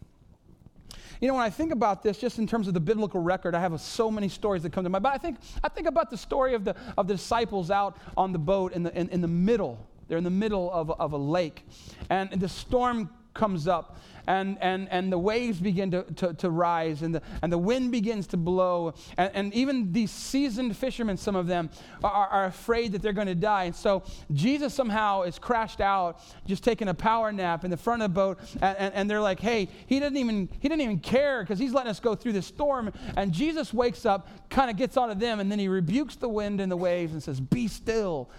[1.21, 3.61] You know, when I think about this, just in terms of the biblical record, I
[3.61, 5.01] have so many stories that come to mind.
[5.01, 8.33] But I think, I think about the story of the, of the disciples out on
[8.33, 9.79] the boat in the, in, in the middle.
[10.07, 11.65] They're in the middle of, of a lake.
[12.09, 13.97] And the storm comes up
[14.27, 17.91] and, and, and the waves begin to, to, to rise and the, and the wind
[17.91, 18.93] begins to blow.
[19.17, 21.69] And, and even these seasoned fishermen, some of them,
[22.03, 23.65] are, are afraid that they're going to die.
[23.65, 28.01] And so Jesus somehow is crashed out, just taking a power nap in the front
[28.01, 28.39] of the boat.
[28.61, 31.73] And, and, and they're like, hey, he didn't even, he didn't even care because he's
[31.73, 32.91] letting us go through this storm.
[33.15, 36.59] And Jesus wakes up, kind of gets onto them, and then he rebukes the wind
[36.59, 38.29] and the waves and says, be still.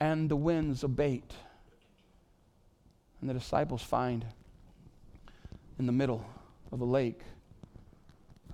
[0.00, 1.32] And the winds abate.
[3.20, 4.24] And the disciples find
[5.80, 6.22] in the middle
[6.70, 7.22] of a lake,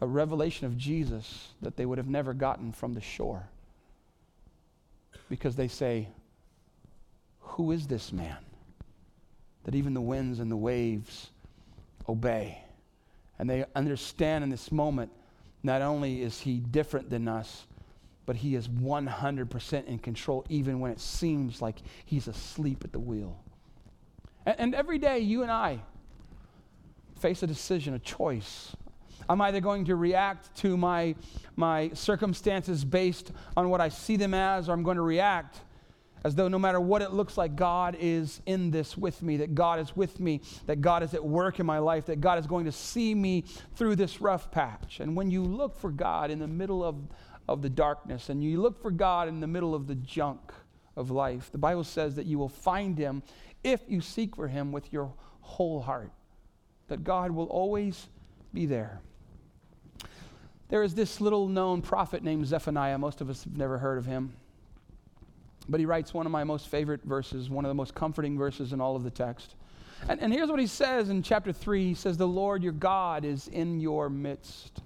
[0.00, 3.48] a revelation of Jesus that they would have never gotten from the shore.
[5.28, 6.06] Because they say,
[7.40, 8.36] Who is this man?
[9.64, 11.30] That even the winds and the waves
[12.08, 12.62] obey.
[13.40, 15.10] And they understand in this moment
[15.64, 17.66] not only is he different than us,
[18.24, 23.00] but he is 100% in control, even when it seems like he's asleep at the
[23.00, 23.36] wheel.
[24.44, 25.80] And, and every day, you and I,
[27.18, 28.74] face a decision, a choice.
[29.28, 31.14] I'm either going to react to my,
[31.56, 35.60] my circumstances based on what I see them as, or I'm going to react
[36.24, 39.54] as though no matter what it looks like, God is in this with me, that
[39.54, 42.48] God is with me, that God is at work in my life, that God is
[42.48, 43.44] going to see me
[43.76, 44.98] through this rough patch.
[44.98, 46.96] And when you look for God in the middle of,
[47.48, 50.52] of the darkness, and you look for God in the middle of the junk
[50.96, 53.22] of life, the Bible says that you will find Him
[53.62, 56.10] if you seek for Him with your whole heart
[56.88, 58.08] that God will always
[58.52, 59.00] be there.
[60.68, 62.98] There is this little known prophet named Zephaniah.
[62.98, 64.32] Most of us have never heard of him.
[65.68, 68.72] But he writes one of my most favorite verses, one of the most comforting verses
[68.72, 69.54] in all of the text.
[70.08, 73.24] And, and here's what he says in chapter 3 He says, The Lord your God
[73.24, 74.82] is in your midst,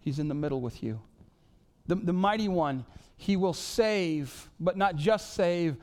[0.00, 1.00] He's in the middle with you.
[1.86, 2.84] The, the mighty one,
[3.16, 5.76] He will save, but not just save,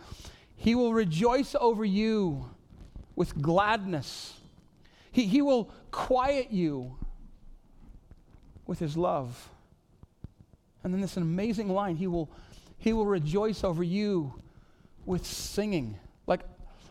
[0.56, 2.50] He will rejoice over you
[3.16, 4.37] with gladness.
[5.18, 6.96] He, he will quiet you
[8.68, 9.50] with his love.
[10.84, 12.30] And then this amazing line, he will,
[12.78, 14.36] he will rejoice over you
[15.08, 15.98] with singing.
[16.28, 16.42] Like,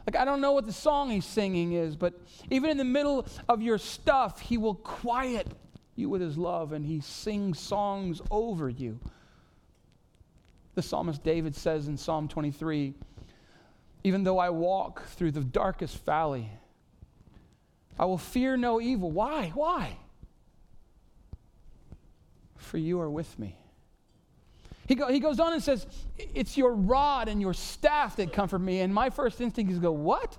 [0.09, 2.15] like I don't know what the song he's singing is, but
[2.51, 5.47] even in the middle of your stuff, he will quiet
[5.95, 8.99] you with his love and he sings songs over you.
[10.75, 12.93] The psalmist David says in Psalm 23
[14.03, 16.51] Even though I walk through the darkest valley,
[17.98, 19.11] I will fear no evil.
[19.11, 19.50] Why?
[19.54, 19.96] Why?
[22.56, 23.56] For you are with me.
[24.87, 28.61] He, go, he goes on and says, It's your rod and your staff that comfort
[28.61, 28.80] me.
[28.80, 30.37] And my first instinct is go, What?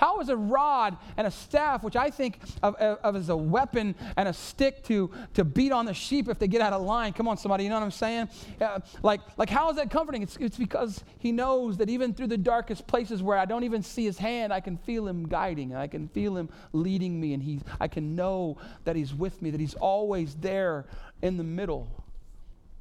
[0.00, 3.94] How is a rod and a staff, which I think of, of, as a weapon
[4.16, 7.12] and a stick to, to beat on the sheep if they get out of line?
[7.12, 8.30] Come on, somebody, you know what I'm saying?
[8.62, 10.22] Uh, like, like, how is that comforting?
[10.22, 13.82] It's, it's because he knows that even through the darkest places where I don't even
[13.82, 17.34] see his hand, I can feel him guiding and I can feel him leading me,
[17.34, 20.86] and he, I can know that he's with me, that he's always there
[21.20, 21.86] in the middle.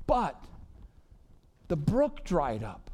[0.08, 0.42] But
[1.68, 2.90] the brook dried up.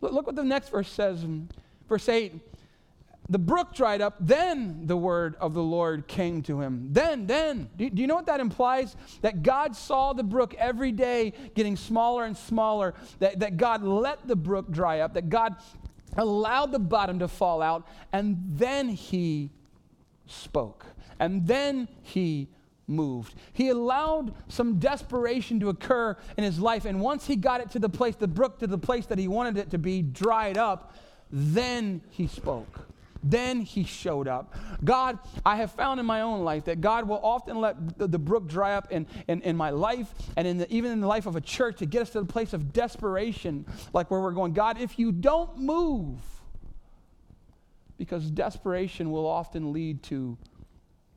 [0.00, 1.50] Look, what the next verse says in
[1.88, 2.40] Verse 8
[3.28, 6.88] the brook dried up, then the word of the Lord came to him.
[6.90, 7.70] Then, then.
[7.76, 8.96] Do, do, you know what that implies?
[9.22, 14.26] That God saw the brook every day getting smaller and smaller, that, that God let
[14.26, 15.56] the brook dry up, that God
[16.16, 19.50] allowed the bottom to fall out, and then he
[20.26, 20.84] spoke.
[21.18, 22.48] And then he
[22.86, 23.34] moved.
[23.52, 27.78] He allowed some desperation to occur in his life, and once he got it to
[27.78, 30.94] the place, the brook to the place that he wanted it to be dried up,
[31.32, 32.86] then he spoke.
[33.24, 34.54] Then he showed up.
[34.84, 38.18] God, I have found in my own life that God will often let the, the
[38.18, 41.26] brook dry up in, in, in my life and in the, even in the life
[41.26, 44.52] of a church to get us to the place of desperation, like where we're going,
[44.52, 46.18] God, if you don't move,
[47.96, 50.36] because desperation will often lead to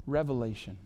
[0.05, 0.77] revelation.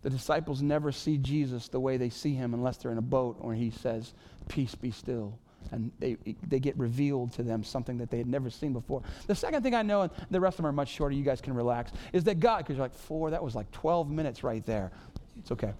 [0.00, 3.36] The disciples never see Jesus the way they see him unless they're in a boat
[3.40, 4.14] where he says,
[4.48, 5.38] Peace be still
[5.72, 9.02] and they, they get revealed to them something that they had never seen before.
[9.26, 11.40] The second thing I know, and the rest of them are much shorter, you guys
[11.40, 14.64] can relax, is that God, because you're like, four, that was like 12 minutes right
[14.64, 14.92] there.
[15.38, 15.72] It's okay.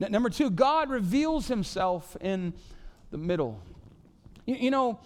[0.00, 2.52] N- number two, God reveals himself in
[3.10, 3.60] the middle.
[4.46, 4.98] You, you know,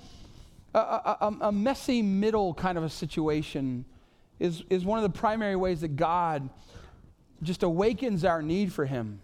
[0.75, 3.85] a, a, a, um, messy middle kind of a situation
[4.39, 6.49] is, is one of the primary ways that God
[7.43, 9.21] just awakens our need for Him,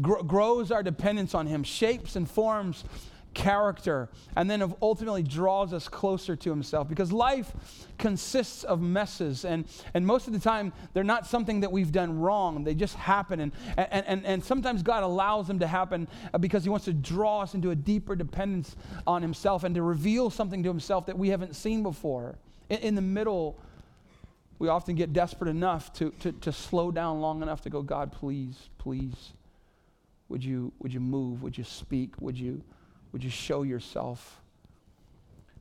[0.00, 2.84] gr- grows our dependence on Him, shapes and forms
[3.34, 6.88] character, and then ultimately draws us closer to Himself.
[6.88, 7.52] Because life
[7.98, 9.64] consists of messes, and,
[9.94, 12.64] and most of the time, they're not something that we've done wrong.
[12.64, 13.40] They just happen.
[13.40, 16.92] And, and, and, and sometimes God allows them to happen uh, because He wants to
[16.92, 21.18] draw us into a deeper dependence on Himself and to reveal something to Himself that
[21.18, 22.38] we haven't seen before.
[22.68, 23.58] In, in the middle,
[24.58, 28.12] we often get desperate enough to, to, to slow down long enough to go, God,
[28.12, 29.32] please, please,
[30.28, 31.42] would you, would you move?
[31.42, 32.20] Would you speak?
[32.20, 32.62] Would you?
[33.12, 34.39] Would you show yourself?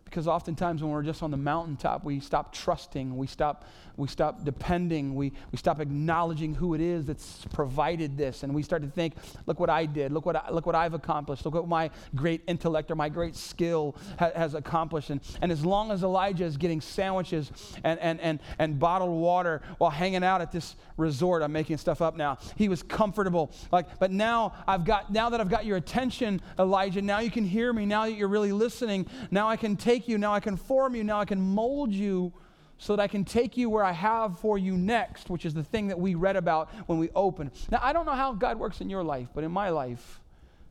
[0.09, 3.63] Because oftentimes when we're just on the mountaintop, we stop trusting, we stop,
[3.95, 8.63] we stop depending, we, we stop acknowledging who it is that's provided this, and we
[8.63, 9.13] start to think,
[9.45, 12.41] look what I did, look what, I, look what I've accomplished, look what my great
[12.47, 15.11] intellect or my great skill ha- has accomplished.
[15.11, 17.51] And, and as long as Elijah is getting sandwiches
[17.83, 22.01] and, and, and, and bottled water while hanging out at this resort, I'm making stuff
[22.01, 23.51] up now, he was comfortable.
[23.71, 27.45] Like, but now I've got, now that I've got your attention, Elijah, now you can
[27.45, 30.57] hear me, now that you're really listening, now I can take you, now I can
[30.57, 32.33] form you, now I can mold you
[32.77, 35.63] so that I can take you where I have for you next, which is the
[35.63, 37.51] thing that we read about when we open.
[37.69, 40.21] Now, I don't know how God works in your life, but in my life,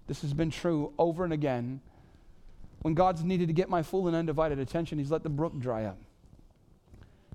[0.07, 1.81] this has been true over and again.
[2.81, 5.85] When God's needed to get my full and undivided attention, He's let the brook dry
[5.85, 5.99] up.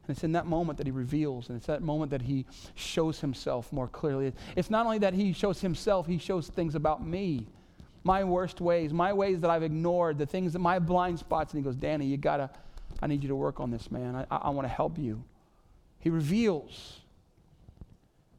[0.07, 3.19] And it's in that moment that He reveals, and it's that moment that He shows
[3.19, 4.33] Himself more clearly.
[4.55, 7.47] It's not only that He shows Himself, He shows things about me
[8.03, 11.53] my worst ways, my ways that I've ignored, the things that my blind spots.
[11.53, 12.49] And he goes, Danny, you gotta,
[13.01, 14.15] I need you to work on this, man.
[14.15, 15.23] I, I, I want to help you.
[15.99, 16.99] He reveals.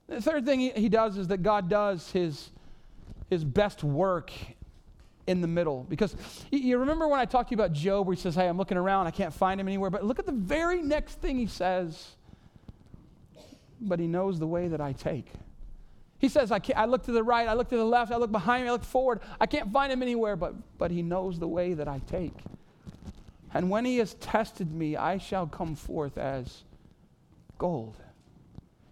[0.07, 2.51] The third thing he, he does is that God does his,
[3.31, 4.31] his best work
[5.27, 5.87] in the middle.
[5.89, 6.15] Because
[6.51, 8.77] you remember when I talked to you about Job, where he says, Hey, I'm looking
[8.77, 9.89] around, I can't find him anywhere.
[9.89, 12.17] But look at the very next thing he says.
[13.81, 15.27] But he knows the way that I take.
[16.25, 18.33] He says, I, I look to the right, I look to the left, I look
[18.33, 19.21] behind me, I look forward.
[19.39, 22.33] I can't find him anywhere, but, but he knows the way that I take.
[23.53, 26.63] And when he has tested me, I shall come forth as
[27.59, 27.99] gold.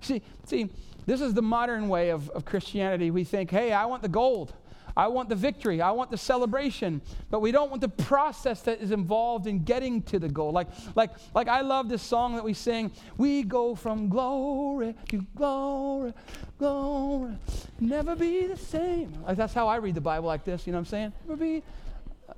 [0.02, 0.68] See, see,
[1.06, 3.10] this is the modern way of, of Christianity.
[3.10, 4.52] We think, hey, I want the gold.
[4.96, 5.80] I want the victory.
[5.80, 7.00] I want the celebration.
[7.30, 10.52] But we don't want the process that is involved in getting to the goal.
[10.52, 12.90] Like, like, like I love this song that we sing.
[13.16, 16.12] We go from glory to glory,
[16.58, 17.36] glory,
[17.80, 19.12] never be the same.
[19.26, 20.66] Like that's how I read the Bible like this.
[20.66, 21.12] You know what I'm saying?
[21.26, 21.62] Never be.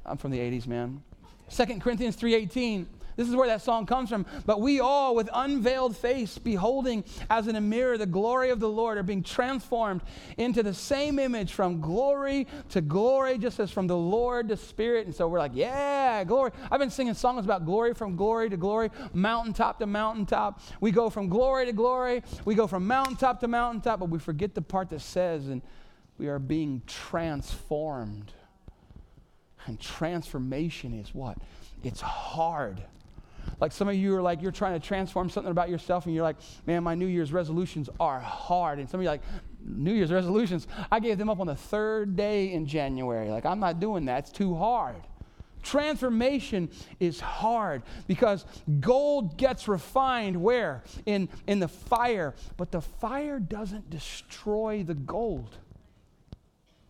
[0.05, 1.03] I'm from the 80s, man.
[1.51, 4.27] 2 Corinthians 3.18 this is where that song comes from.
[4.46, 8.68] But we all, with unveiled face, beholding as in a mirror the glory of the
[8.68, 10.03] Lord, are being transformed
[10.37, 15.07] into the same image from glory to glory, just as from the Lord to Spirit.
[15.07, 16.50] And so we're like, yeah, glory.
[16.70, 20.61] I've been singing songs about glory from glory to glory, mountaintop to mountaintop.
[20.81, 22.22] We go from glory to glory.
[22.44, 25.62] We go from mountaintop to mountaintop, but we forget the part that says, and
[26.18, 28.33] we are being transformed.
[29.66, 31.38] And transformation is what?
[31.83, 32.83] It's hard.
[33.61, 36.24] Like some of you are like, you're trying to transform something about yourself, and you're
[36.24, 38.78] like, man, my New Year's resolutions are hard.
[38.78, 39.22] And some of you like,
[39.64, 43.30] New Year's resolutions, I gave them up on the third day in January.
[43.30, 44.96] Like, I'm not doing that, it's too hard.
[45.62, 46.68] Transformation
[47.00, 48.44] is hard because
[48.80, 50.85] gold gets refined where?
[51.07, 52.35] In, in the fire.
[52.59, 55.57] But the fire doesn't destroy the gold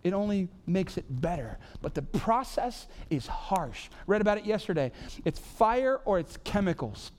[0.05, 1.59] it only makes it better.
[1.81, 3.89] But the process is harsh.
[4.07, 4.93] Read about it yesterday.
[5.25, 7.11] It's fire or it's chemicals.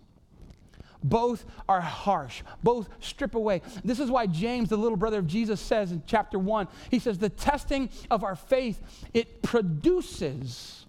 [1.04, 2.44] Both are harsh.
[2.64, 3.62] Both strip away.
[3.84, 7.18] This is why James, the little brother of Jesus, says in chapter 1, he says,
[7.18, 8.82] The testing of our faith,
[9.14, 10.85] it produces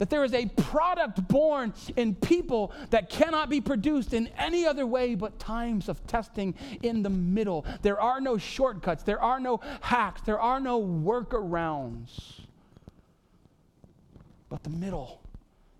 [0.00, 4.86] that there is a product born in people that cannot be produced in any other
[4.86, 7.66] way but times of testing in the middle.
[7.82, 12.40] There are no shortcuts, there are no hacks, there are no workarounds.
[14.48, 15.20] But the middle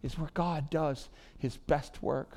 [0.03, 2.37] is where God does his best work.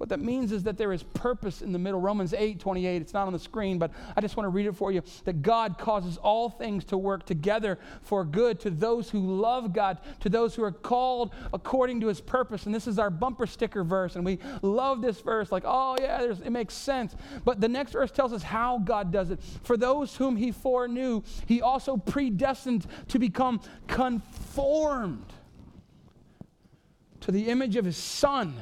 [0.00, 2.00] What that means is that there is purpose in the middle.
[2.00, 4.74] Romans 8 28, it's not on the screen, but I just want to read it
[4.74, 5.02] for you.
[5.24, 9.98] That God causes all things to work together for good to those who love God,
[10.20, 12.64] to those who are called according to his purpose.
[12.64, 15.52] And this is our bumper sticker verse, and we love this verse.
[15.52, 17.14] Like, oh, yeah, it makes sense.
[17.44, 19.38] But the next verse tells us how God does it.
[19.64, 25.30] For those whom he foreknew, he also predestined to become conformed
[27.20, 28.54] to the image of his son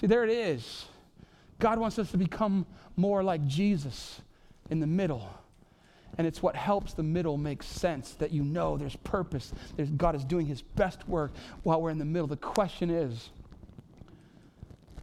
[0.00, 0.86] See, there it is.
[1.58, 2.66] God wants us to become
[2.96, 4.20] more like Jesus
[4.70, 5.28] in the middle.
[6.18, 9.52] And it's what helps the middle make sense that you know there's purpose.
[9.76, 11.32] There's, God is doing his best work
[11.62, 12.26] while we're in the middle.
[12.26, 13.30] The question is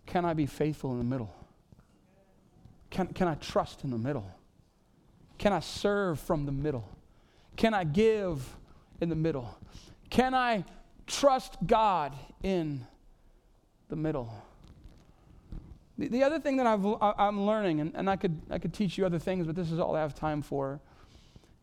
[0.05, 1.33] can I be faithful in the middle?
[2.89, 4.25] Can, can I trust in the middle?
[5.37, 6.87] Can I serve from the middle?
[7.55, 8.55] Can I give
[9.01, 9.57] in the middle?
[10.09, 10.65] Can I
[11.07, 12.13] trust God
[12.43, 12.85] in
[13.89, 14.31] the middle?
[16.03, 18.97] The, the other thing that I've, I'm learning, and, and I, could, I could teach
[18.97, 20.79] you other things, but this is all I have time for,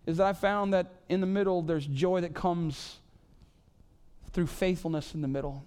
[0.07, 2.99] is that I found that in the middle there's joy that comes
[4.33, 5.65] through faithfulness in the middle.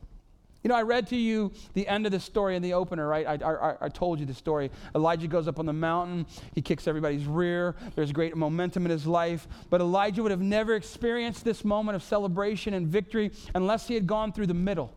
[0.64, 3.28] You know, I read to you the end of the story in the opener, right?
[3.28, 4.72] I, I, I, told you the story.
[4.96, 6.26] Elijah goes up on the mountain.
[6.56, 7.76] He kicks everybody's rear.
[7.96, 9.46] There's great momentum in his life.
[9.70, 14.08] But Elijah would have never experienced this moment of celebration and victory unless he had
[14.08, 14.96] gone through the middle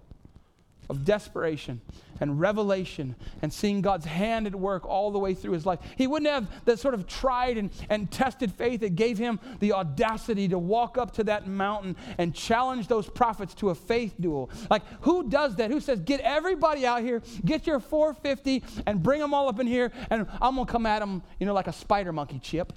[0.88, 1.80] of desperation
[2.20, 5.80] and revelation and seeing God's hand at work all the way through his life.
[5.96, 9.72] He wouldn't have that sort of tried and, and tested faith that gave him the
[9.72, 14.50] audacity to walk up to that mountain and challenge those prophets to a faith duel.
[14.70, 15.70] Like, who does that?
[15.70, 19.66] Who says, get everybody out here, get your 450 and bring them all up in
[19.66, 22.72] here, and I'm going to come at them, you know, like a spider monkey chip.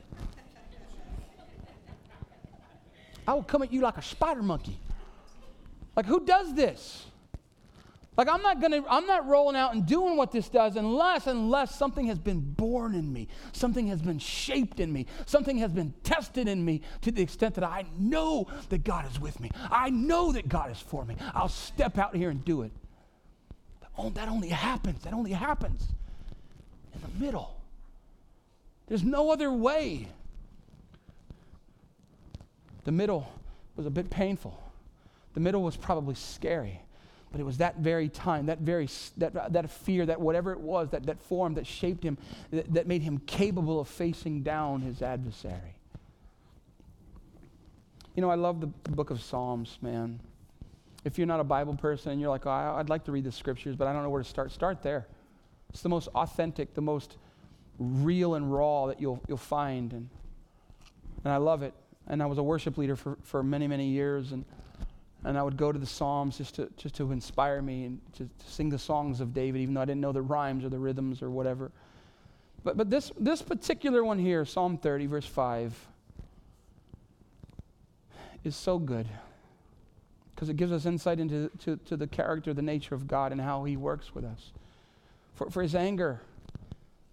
[3.28, 4.80] I will come at you like a spider monkey.
[5.96, 7.06] Like, who does this?
[8.20, 11.74] Like I'm not gonna, I'm not rolling out and doing what this does unless, unless
[11.74, 15.94] something has been born in me, something has been shaped in me, something has been
[16.04, 19.52] tested in me to the extent that I know that God is with me.
[19.72, 21.16] I know that God is for me.
[21.34, 22.74] I'll step out here and do it.
[24.16, 25.02] That only happens.
[25.04, 25.88] That only happens
[26.94, 27.56] in the middle.
[28.88, 30.10] There's no other way.
[32.84, 33.32] The middle
[33.78, 34.62] was a bit painful.
[35.36, 36.82] The middle was probably scary.
[37.32, 40.90] But it was that very time, that very that, that fear, that whatever it was,
[40.90, 42.18] that, that form that shaped him,
[42.52, 45.76] that, that made him capable of facing down his adversary.
[48.16, 50.20] You know, I love the book of Psalms, man.
[51.06, 53.32] If you're not a Bible person and you're like, oh, I'd like to read the
[53.32, 55.08] scriptures, but I don't know where to start, start there.
[55.70, 57.18] It's the most authentic, the most
[57.78, 59.94] real and raw that you'll, you'll find.
[59.94, 60.10] And,
[61.24, 61.74] and I love it.
[62.08, 64.32] And I was a worship leader for, for many, many years.
[64.32, 64.44] And
[65.26, 68.24] and I would go to the Psalms just to, just to inspire me and to,
[68.24, 70.80] to, sing the songs of David, even though I didn't know the rhymes or the
[70.80, 71.72] rhythms or whatever.
[72.64, 75.88] But, but this, this particular one here, Psalm 30, verse 5,
[78.46, 79.08] is so good
[80.34, 83.42] because it gives us insight into to, to the character, the nature of God, and
[83.42, 84.52] how He works with us.
[85.36, 86.22] For, for His anger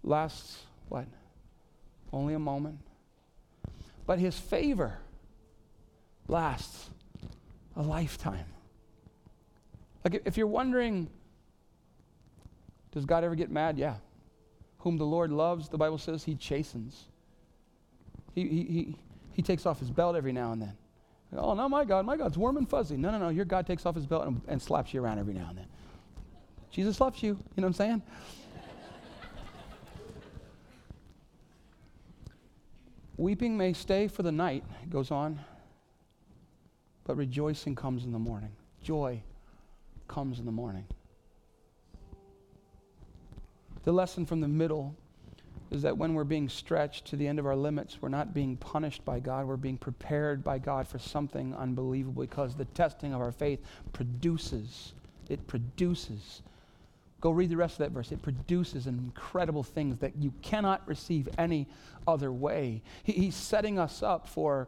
[0.01, 1.07] lasts, what?
[2.13, 2.79] Only a moment.
[4.05, 4.99] But His favor
[6.29, 6.89] lasts
[7.77, 8.45] a lifetime.
[10.03, 11.09] Like, if you're wondering,
[12.91, 13.77] does God ever get mad?
[13.77, 13.95] Yeah.
[14.79, 17.05] Whom the Lord loves, the Bible says, he chastens.
[18.33, 18.95] He, he, he,
[19.33, 20.73] he takes off his belt every now and then.
[21.35, 22.97] Oh, no, my God, my God's warm and fuzzy.
[22.97, 25.33] No, no, no, your God takes off his belt and, and slaps you around every
[25.33, 25.67] now and then.
[26.71, 28.01] Jesus loves you, you know what I'm saying?
[33.17, 35.39] Weeping may stay for the night, goes on
[37.07, 38.51] but rejoicing comes in the morning.
[38.83, 39.23] Joy
[40.09, 40.85] comes in the morning.
[43.85, 44.93] The lesson from the middle
[45.71, 48.57] is that when we're being stretched to the end of our limits, we're not being
[48.57, 53.21] punished by God, we're being prepared by God for something unbelievable because the testing of
[53.21, 53.59] our faith
[53.93, 54.93] produces,
[55.29, 56.41] it produces.
[57.19, 58.11] Go read the rest of that verse.
[58.11, 61.67] It produces incredible things that you cannot receive any
[62.05, 62.83] other way.
[63.03, 64.67] He, he's setting us up for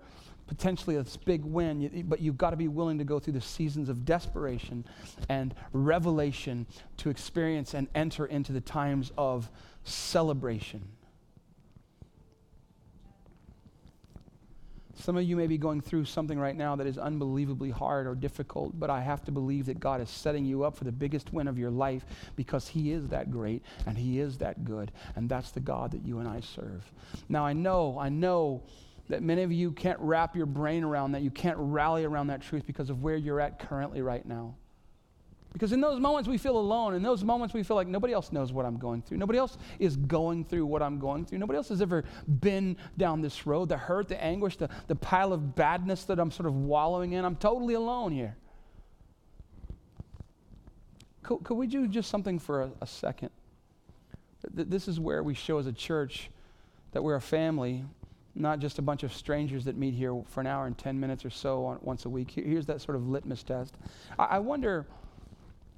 [0.49, 3.87] potentially a big win, but you've got to be willing to go through the seasons
[3.87, 4.83] of desperation
[5.29, 6.65] and revelation
[6.97, 9.47] to experience and enter into the times of
[9.83, 10.81] celebration.
[14.95, 18.15] Some of you may be going through something right now that is unbelievably hard or
[18.15, 21.31] difficult, but I have to believe that God is setting you up for the biggest
[21.31, 22.03] win of your life
[22.35, 26.03] because He is that great and He is that good, and that's the God that
[26.03, 26.91] you and I serve.
[27.29, 28.63] Now, I know, I know
[29.09, 31.23] that many of you can't wrap your brain around that.
[31.23, 34.55] You can't rally around that truth because of where you're at currently right now.
[35.51, 36.93] Because in those moments we feel alone.
[36.93, 39.17] In those moments we feel like nobody else knows what I'm going through.
[39.17, 41.39] Nobody else is going through what I'm going through.
[41.39, 42.03] Nobody else has ever
[42.39, 43.69] been down this road.
[43.69, 47.25] The hurt, the anguish, the, the pile of badness that I'm sort of wallowing in.
[47.25, 48.37] I'm totally alone here.
[51.23, 53.31] Could, could we do just something for a, a second?
[54.53, 56.29] This is where we show as a church
[56.91, 57.85] that we're a family
[58.39, 61.25] not just a bunch of strangers that meet here for an hour and 10 minutes
[61.25, 62.31] or so on, once a week.
[62.31, 63.75] Here's that sort of litmus test.
[64.17, 64.85] I, I, wonder,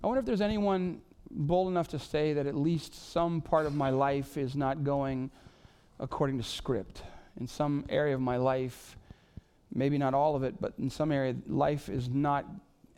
[0.04, 1.02] I wonder if there's anyone
[1.32, 5.32] bold enough to say that at least some part of my life is not going
[6.00, 7.04] according to script.
[7.40, 8.98] in some area of my life,
[9.74, 12.46] maybe not all of it, but in some area, life is not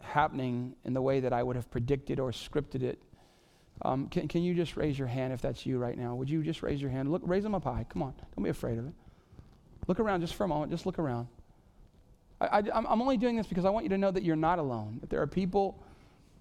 [0.02, 3.02] happening in the way that I would have predicted or scripted it.
[3.82, 6.16] Um, can, can you just raise your hand if that's you right now?
[6.16, 7.12] Would you just raise your hand?
[7.12, 7.86] Look, raise them up high.
[7.90, 8.14] Come on.
[8.36, 8.94] Don't be afraid of it.
[9.88, 10.72] Look around just for a moment.
[10.72, 11.28] Just look around.
[12.42, 14.98] I, am only doing this because I want you to know that you're not alone.
[15.02, 15.82] That there are people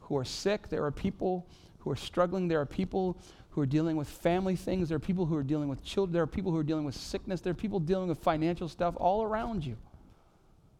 [0.01, 0.69] who are sick.
[0.69, 1.47] There are people
[1.79, 2.49] who are struggling.
[2.49, 3.17] There are people
[3.51, 4.89] who are dealing with family things.
[4.89, 6.13] There are people who are dealing with children.
[6.13, 7.41] There are people who are dealing with sickness.
[7.41, 9.77] There are people dealing with financial stuff all around you.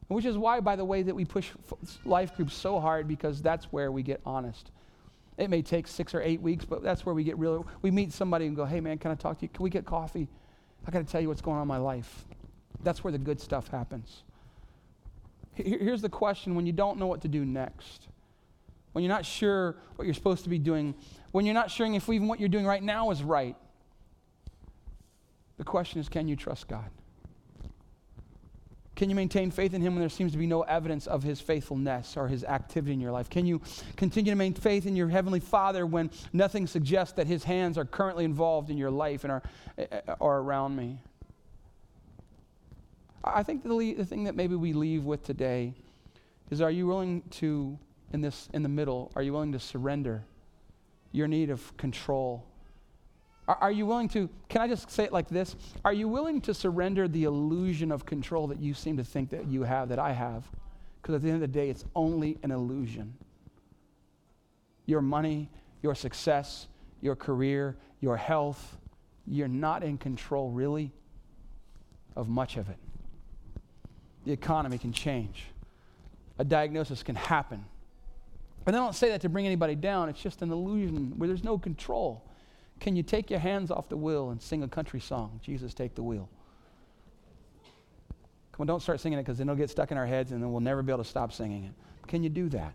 [0.09, 1.51] Which is why, by the way, that we push
[2.05, 4.71] life groups so hard because that's where we get honest.
[5.39, 7.67] It may take six or eight weeks, but that's where we get real.
[7.81, 9.49] We meet somebody and go, hey, man, can I talk to you?
[9.49, 10.29] Can we get coffee?
[10.87, 12.25] I got to tell you what's going on in my life.
[12.83, 14.23] That's where the good stuff happens.
[15.55, 18.09] Here's the question when you don't know what to do next,
[18.93, 20.95] when you're not sure what you're supposed to be doing,
[21.31, 23.57] when you're not sure if even what you're doing right now is right,
[25.59, 26.91] the question is can you trust God?
[28.95, 31.41] Can you maintain faith in Him when there seems to be no evidence of His
[31.41, 33.29] faithfulness or His activity in your life?
[33.29, 33.61] Can you
[33.97, 37.85] continue to maintain faith in your Heavenly Father when nothing suggests that His hands are
[37.85, 39.43] currently involved in your life and are,
[39.79, 40.99] eh, eh, are around me?
[43.25, 45.75] I think the, the thing that maybe we leave with today
[46.51, 47.79] is are you willing to,
[48.13, 50.25] in this, in the middle, are you willing to surrender
[51.13, 52.45] your need of control?
[53.47, 55.55] Are, are you willing to, can I just say it like this?
[55.85, 59.47] Are you willing to surrender the illusion of control that you seem to think that
[59.47, 60.45] you have, that I have?
[61.01, 63.15] Because at the end of the day, it's only an illusion.
[64.87, 65.49] Your money,
[65.81, 66.67] your success,
[67.01, 68.77] your career, your health,
[69.27, 70.93] you're not in control, really,
[72.17, 72.79] of much of it
[74.25, 75.45] the economy can change.
[76.39, 77.65] A diagnosis can happen.
[78.67, 81.45] And I don't say that to bring anybody down, it's just an illusion where there's
[81.45, 82.25] no control.
[82.81, 85.41] Can you take your hands off the wheel and sing a country song?
[85.43, 86.29] Jesus, take the wheel.
[88.53, 90.43] Come on, don't start singing it because then it'll get stuck in our heads and
[90.43, 91.73] then we'll never be able to stop singing it.
[92.07, 92.75] Can you do that?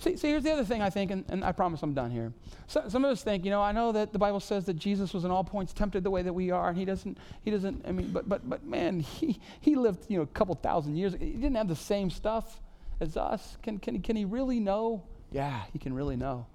[0.00, 2.32] See, see, here's the other thing I think, and, and I promise I'm done here.
[2.66, 5.12] So, some of us think, you know, I know that the Bible says that Jesus
[5.12, 7.84] was in all points tempted the way that we are, and he doesn't, he doesn't,
[7.86, 11.12] I mean, but, but, but man, he, he lived, you know, a couple thousand years.
[11.12, 12.62] He didn't have the same stuff
[12.98, 13.58] as us.
[13.62, 15.02] Can, can, can he really know?
[15.30, 16.46] Yeah, he can really know.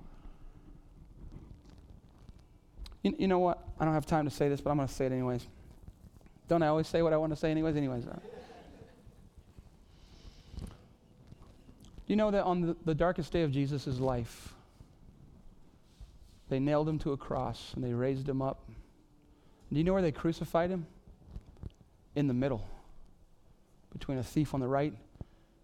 [3.03, 3.63] You, you know what?
[3.79, 5.45] I don't have time to say this, but I'm going to say it anyways.
[6.47, 7.75] Don't I always say what I want to say anyways?
[7.75, 8.07] Anyways.
[8.07, 8.17] Uh,
[12.05, 14.53] Do you know that on the, the darkest day of Jesus' life,
[16.49, 18.63] they nailed him to a cross and they raised him up?
[19.71, 20.85] Do you know where they crucified him?
[22.15, 22.65] In the middle,
[23.91, 24.93] between a thief on the right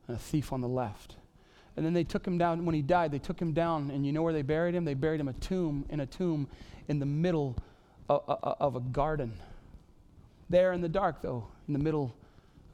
[0.07, 1.15] and a thief on the left.
[1.77, 4.11] And then they took him down, when he died, they took him down, and you
[4.11, 4.83] know where they buried him?
[4.83, 6.49] They buried him a tomb, in a tomb
[6.89, 7.55] in the middle
[8.09, 9.33] of, of, of a garden.
[10.49, 12.13] There in the dark, though, in the middle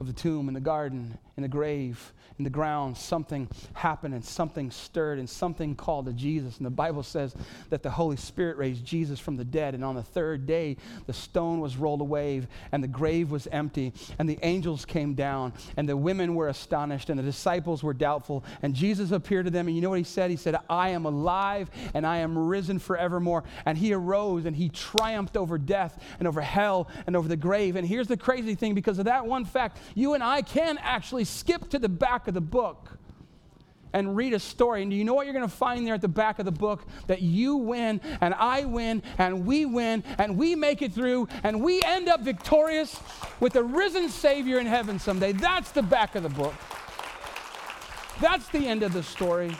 [0.00, 4.24] of the tomb, in the garden, in the grave, in the ground, something happened and
[4.24, 6.56] something stirred and something called to Jesus.
[6.56, 7.34] And the Bible says
[7.70, 9.74] that the Holy Spirit raised Jesus from the dead.
[9.74, 10.76] And on the third day,
[11.06, 13.92] the stone was rolled away and the grave was empty.
[14.18, 18.44] And the angels came down and the women were astonished and the disciples were doubtful.
[18.62, 19.68] And Jesus appeared to them.
[19.68, 20.28] And you know what he said?
[20.28, 23.44] He said, I am alive and I am risen forevermore.
[23.64, 27.76] And he arose and he triumphed over death and over hell and over the grave.
[27.76, 31.27] And here's the crazy thing because of that one fact, you and I can actually
[31.28, 32.98] skip to the back of the book
[33.92, 34.82] and read a story.
[34.82, 36.52] And do you know what you're going to find there at the back of the
[36.52, 36.84] book?
[37.06, 41.62] That you win, and I win, and we win, and we make it through, and
[41.62, 43.00] we end up victorious
[43.40, 45.32] with the risen Savior in heaven someday.
[45.32, 46.54] That's the back of the book.
[48.20, 49.56] That's the end of the story.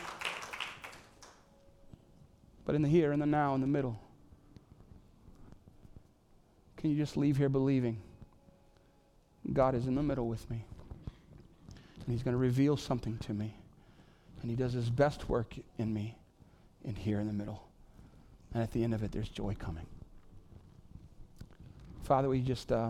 [2.65, 3.99] But in the here, in the now, in the middle,
[6.77, 7.97] can you just leave here believing
[9.51, 10.65] God is in the middle with me?
[12.09, 13.53] And He's going to reveal something to me.
[14.41, 16.17] And He does His best work in me,
[16.83, 17.67] in here in the middle.
[18.51, 19.85] And at the end of it, there's joy coming.
[22.01, 22.89] Father, we just, uh,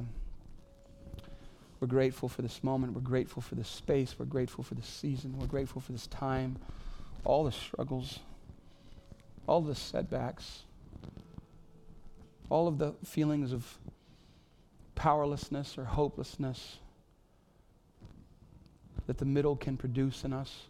[1.82, 2.93] we're grateful for this moment.
[2.93, 4.15] We're grateful for this space.
[4.17, 5.38] We're grateful for this season.
[5.38, 6.55] We're grateful for this time,
[7.26, 8.20] all the struggles,
[9.47, 10.63] all the setbacks,
[12.49, 13.80] all of the feelings of
[14.95, 16.78] powerlessness or hopelessness
[19.10, 20.68] that the middle can produce in us.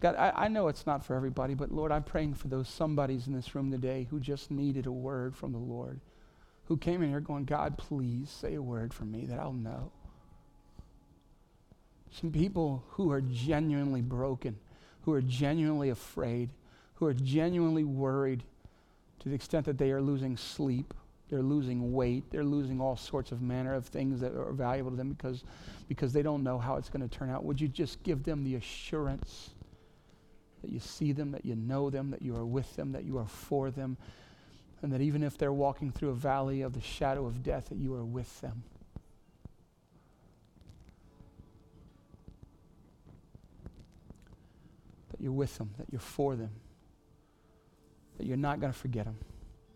[0.00, 3.26] God, I, I know it's not for everybody, but Lord, I'm praying for those somebodies
[3.26, 6.00] in this room today who just needed a word from the Lord,
[6.68, 9.92] who came in here going, God, please say a word for me that I'll know.
[12.10, 14.56] Some people who are genuinely broken,
[15.02, 16.48] who are genuinely afraid,
[16.94, 18.42] who are genuinely worried
[19.18, 20.94] to the extent that they are losing sleep
[21.30, 22.24] They're losing weight.
[22.30, 25.44] They're losing all sorts of manner of things that are valuable to them because,
[25.88, 27.44] because they don't know how it's going to turn out.
[27.44, 29.50] Would you just give them the assurance
[30.62, 33.18] that you see them, that you know them, that you are with them, that you
[33.18, 33.96] are for them,
[34.82, 37.78] and that even if they're walking through a valley of the shadow of death, that
[37.78, 38.62] you are with them?
[45.10, 46.50] That you're with them, that you're for them,
[48.18, 49.16] that you're not going to forget them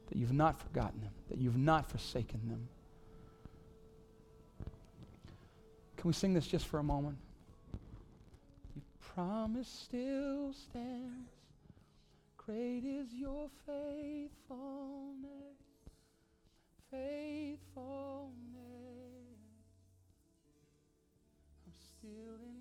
[0.08, 2.68] that you've not forgotten them, that you've not forsaken them.
[5.96, 7.18] Can we sing this just for a moment?
[8.74, 8.84] Your
[9.14, 11.30] promise still stands.
[12.36, 15.58] Great is your faithfulness,
[16.90, 18.32] faithfulness.
[21.66, 22.57] I'm still in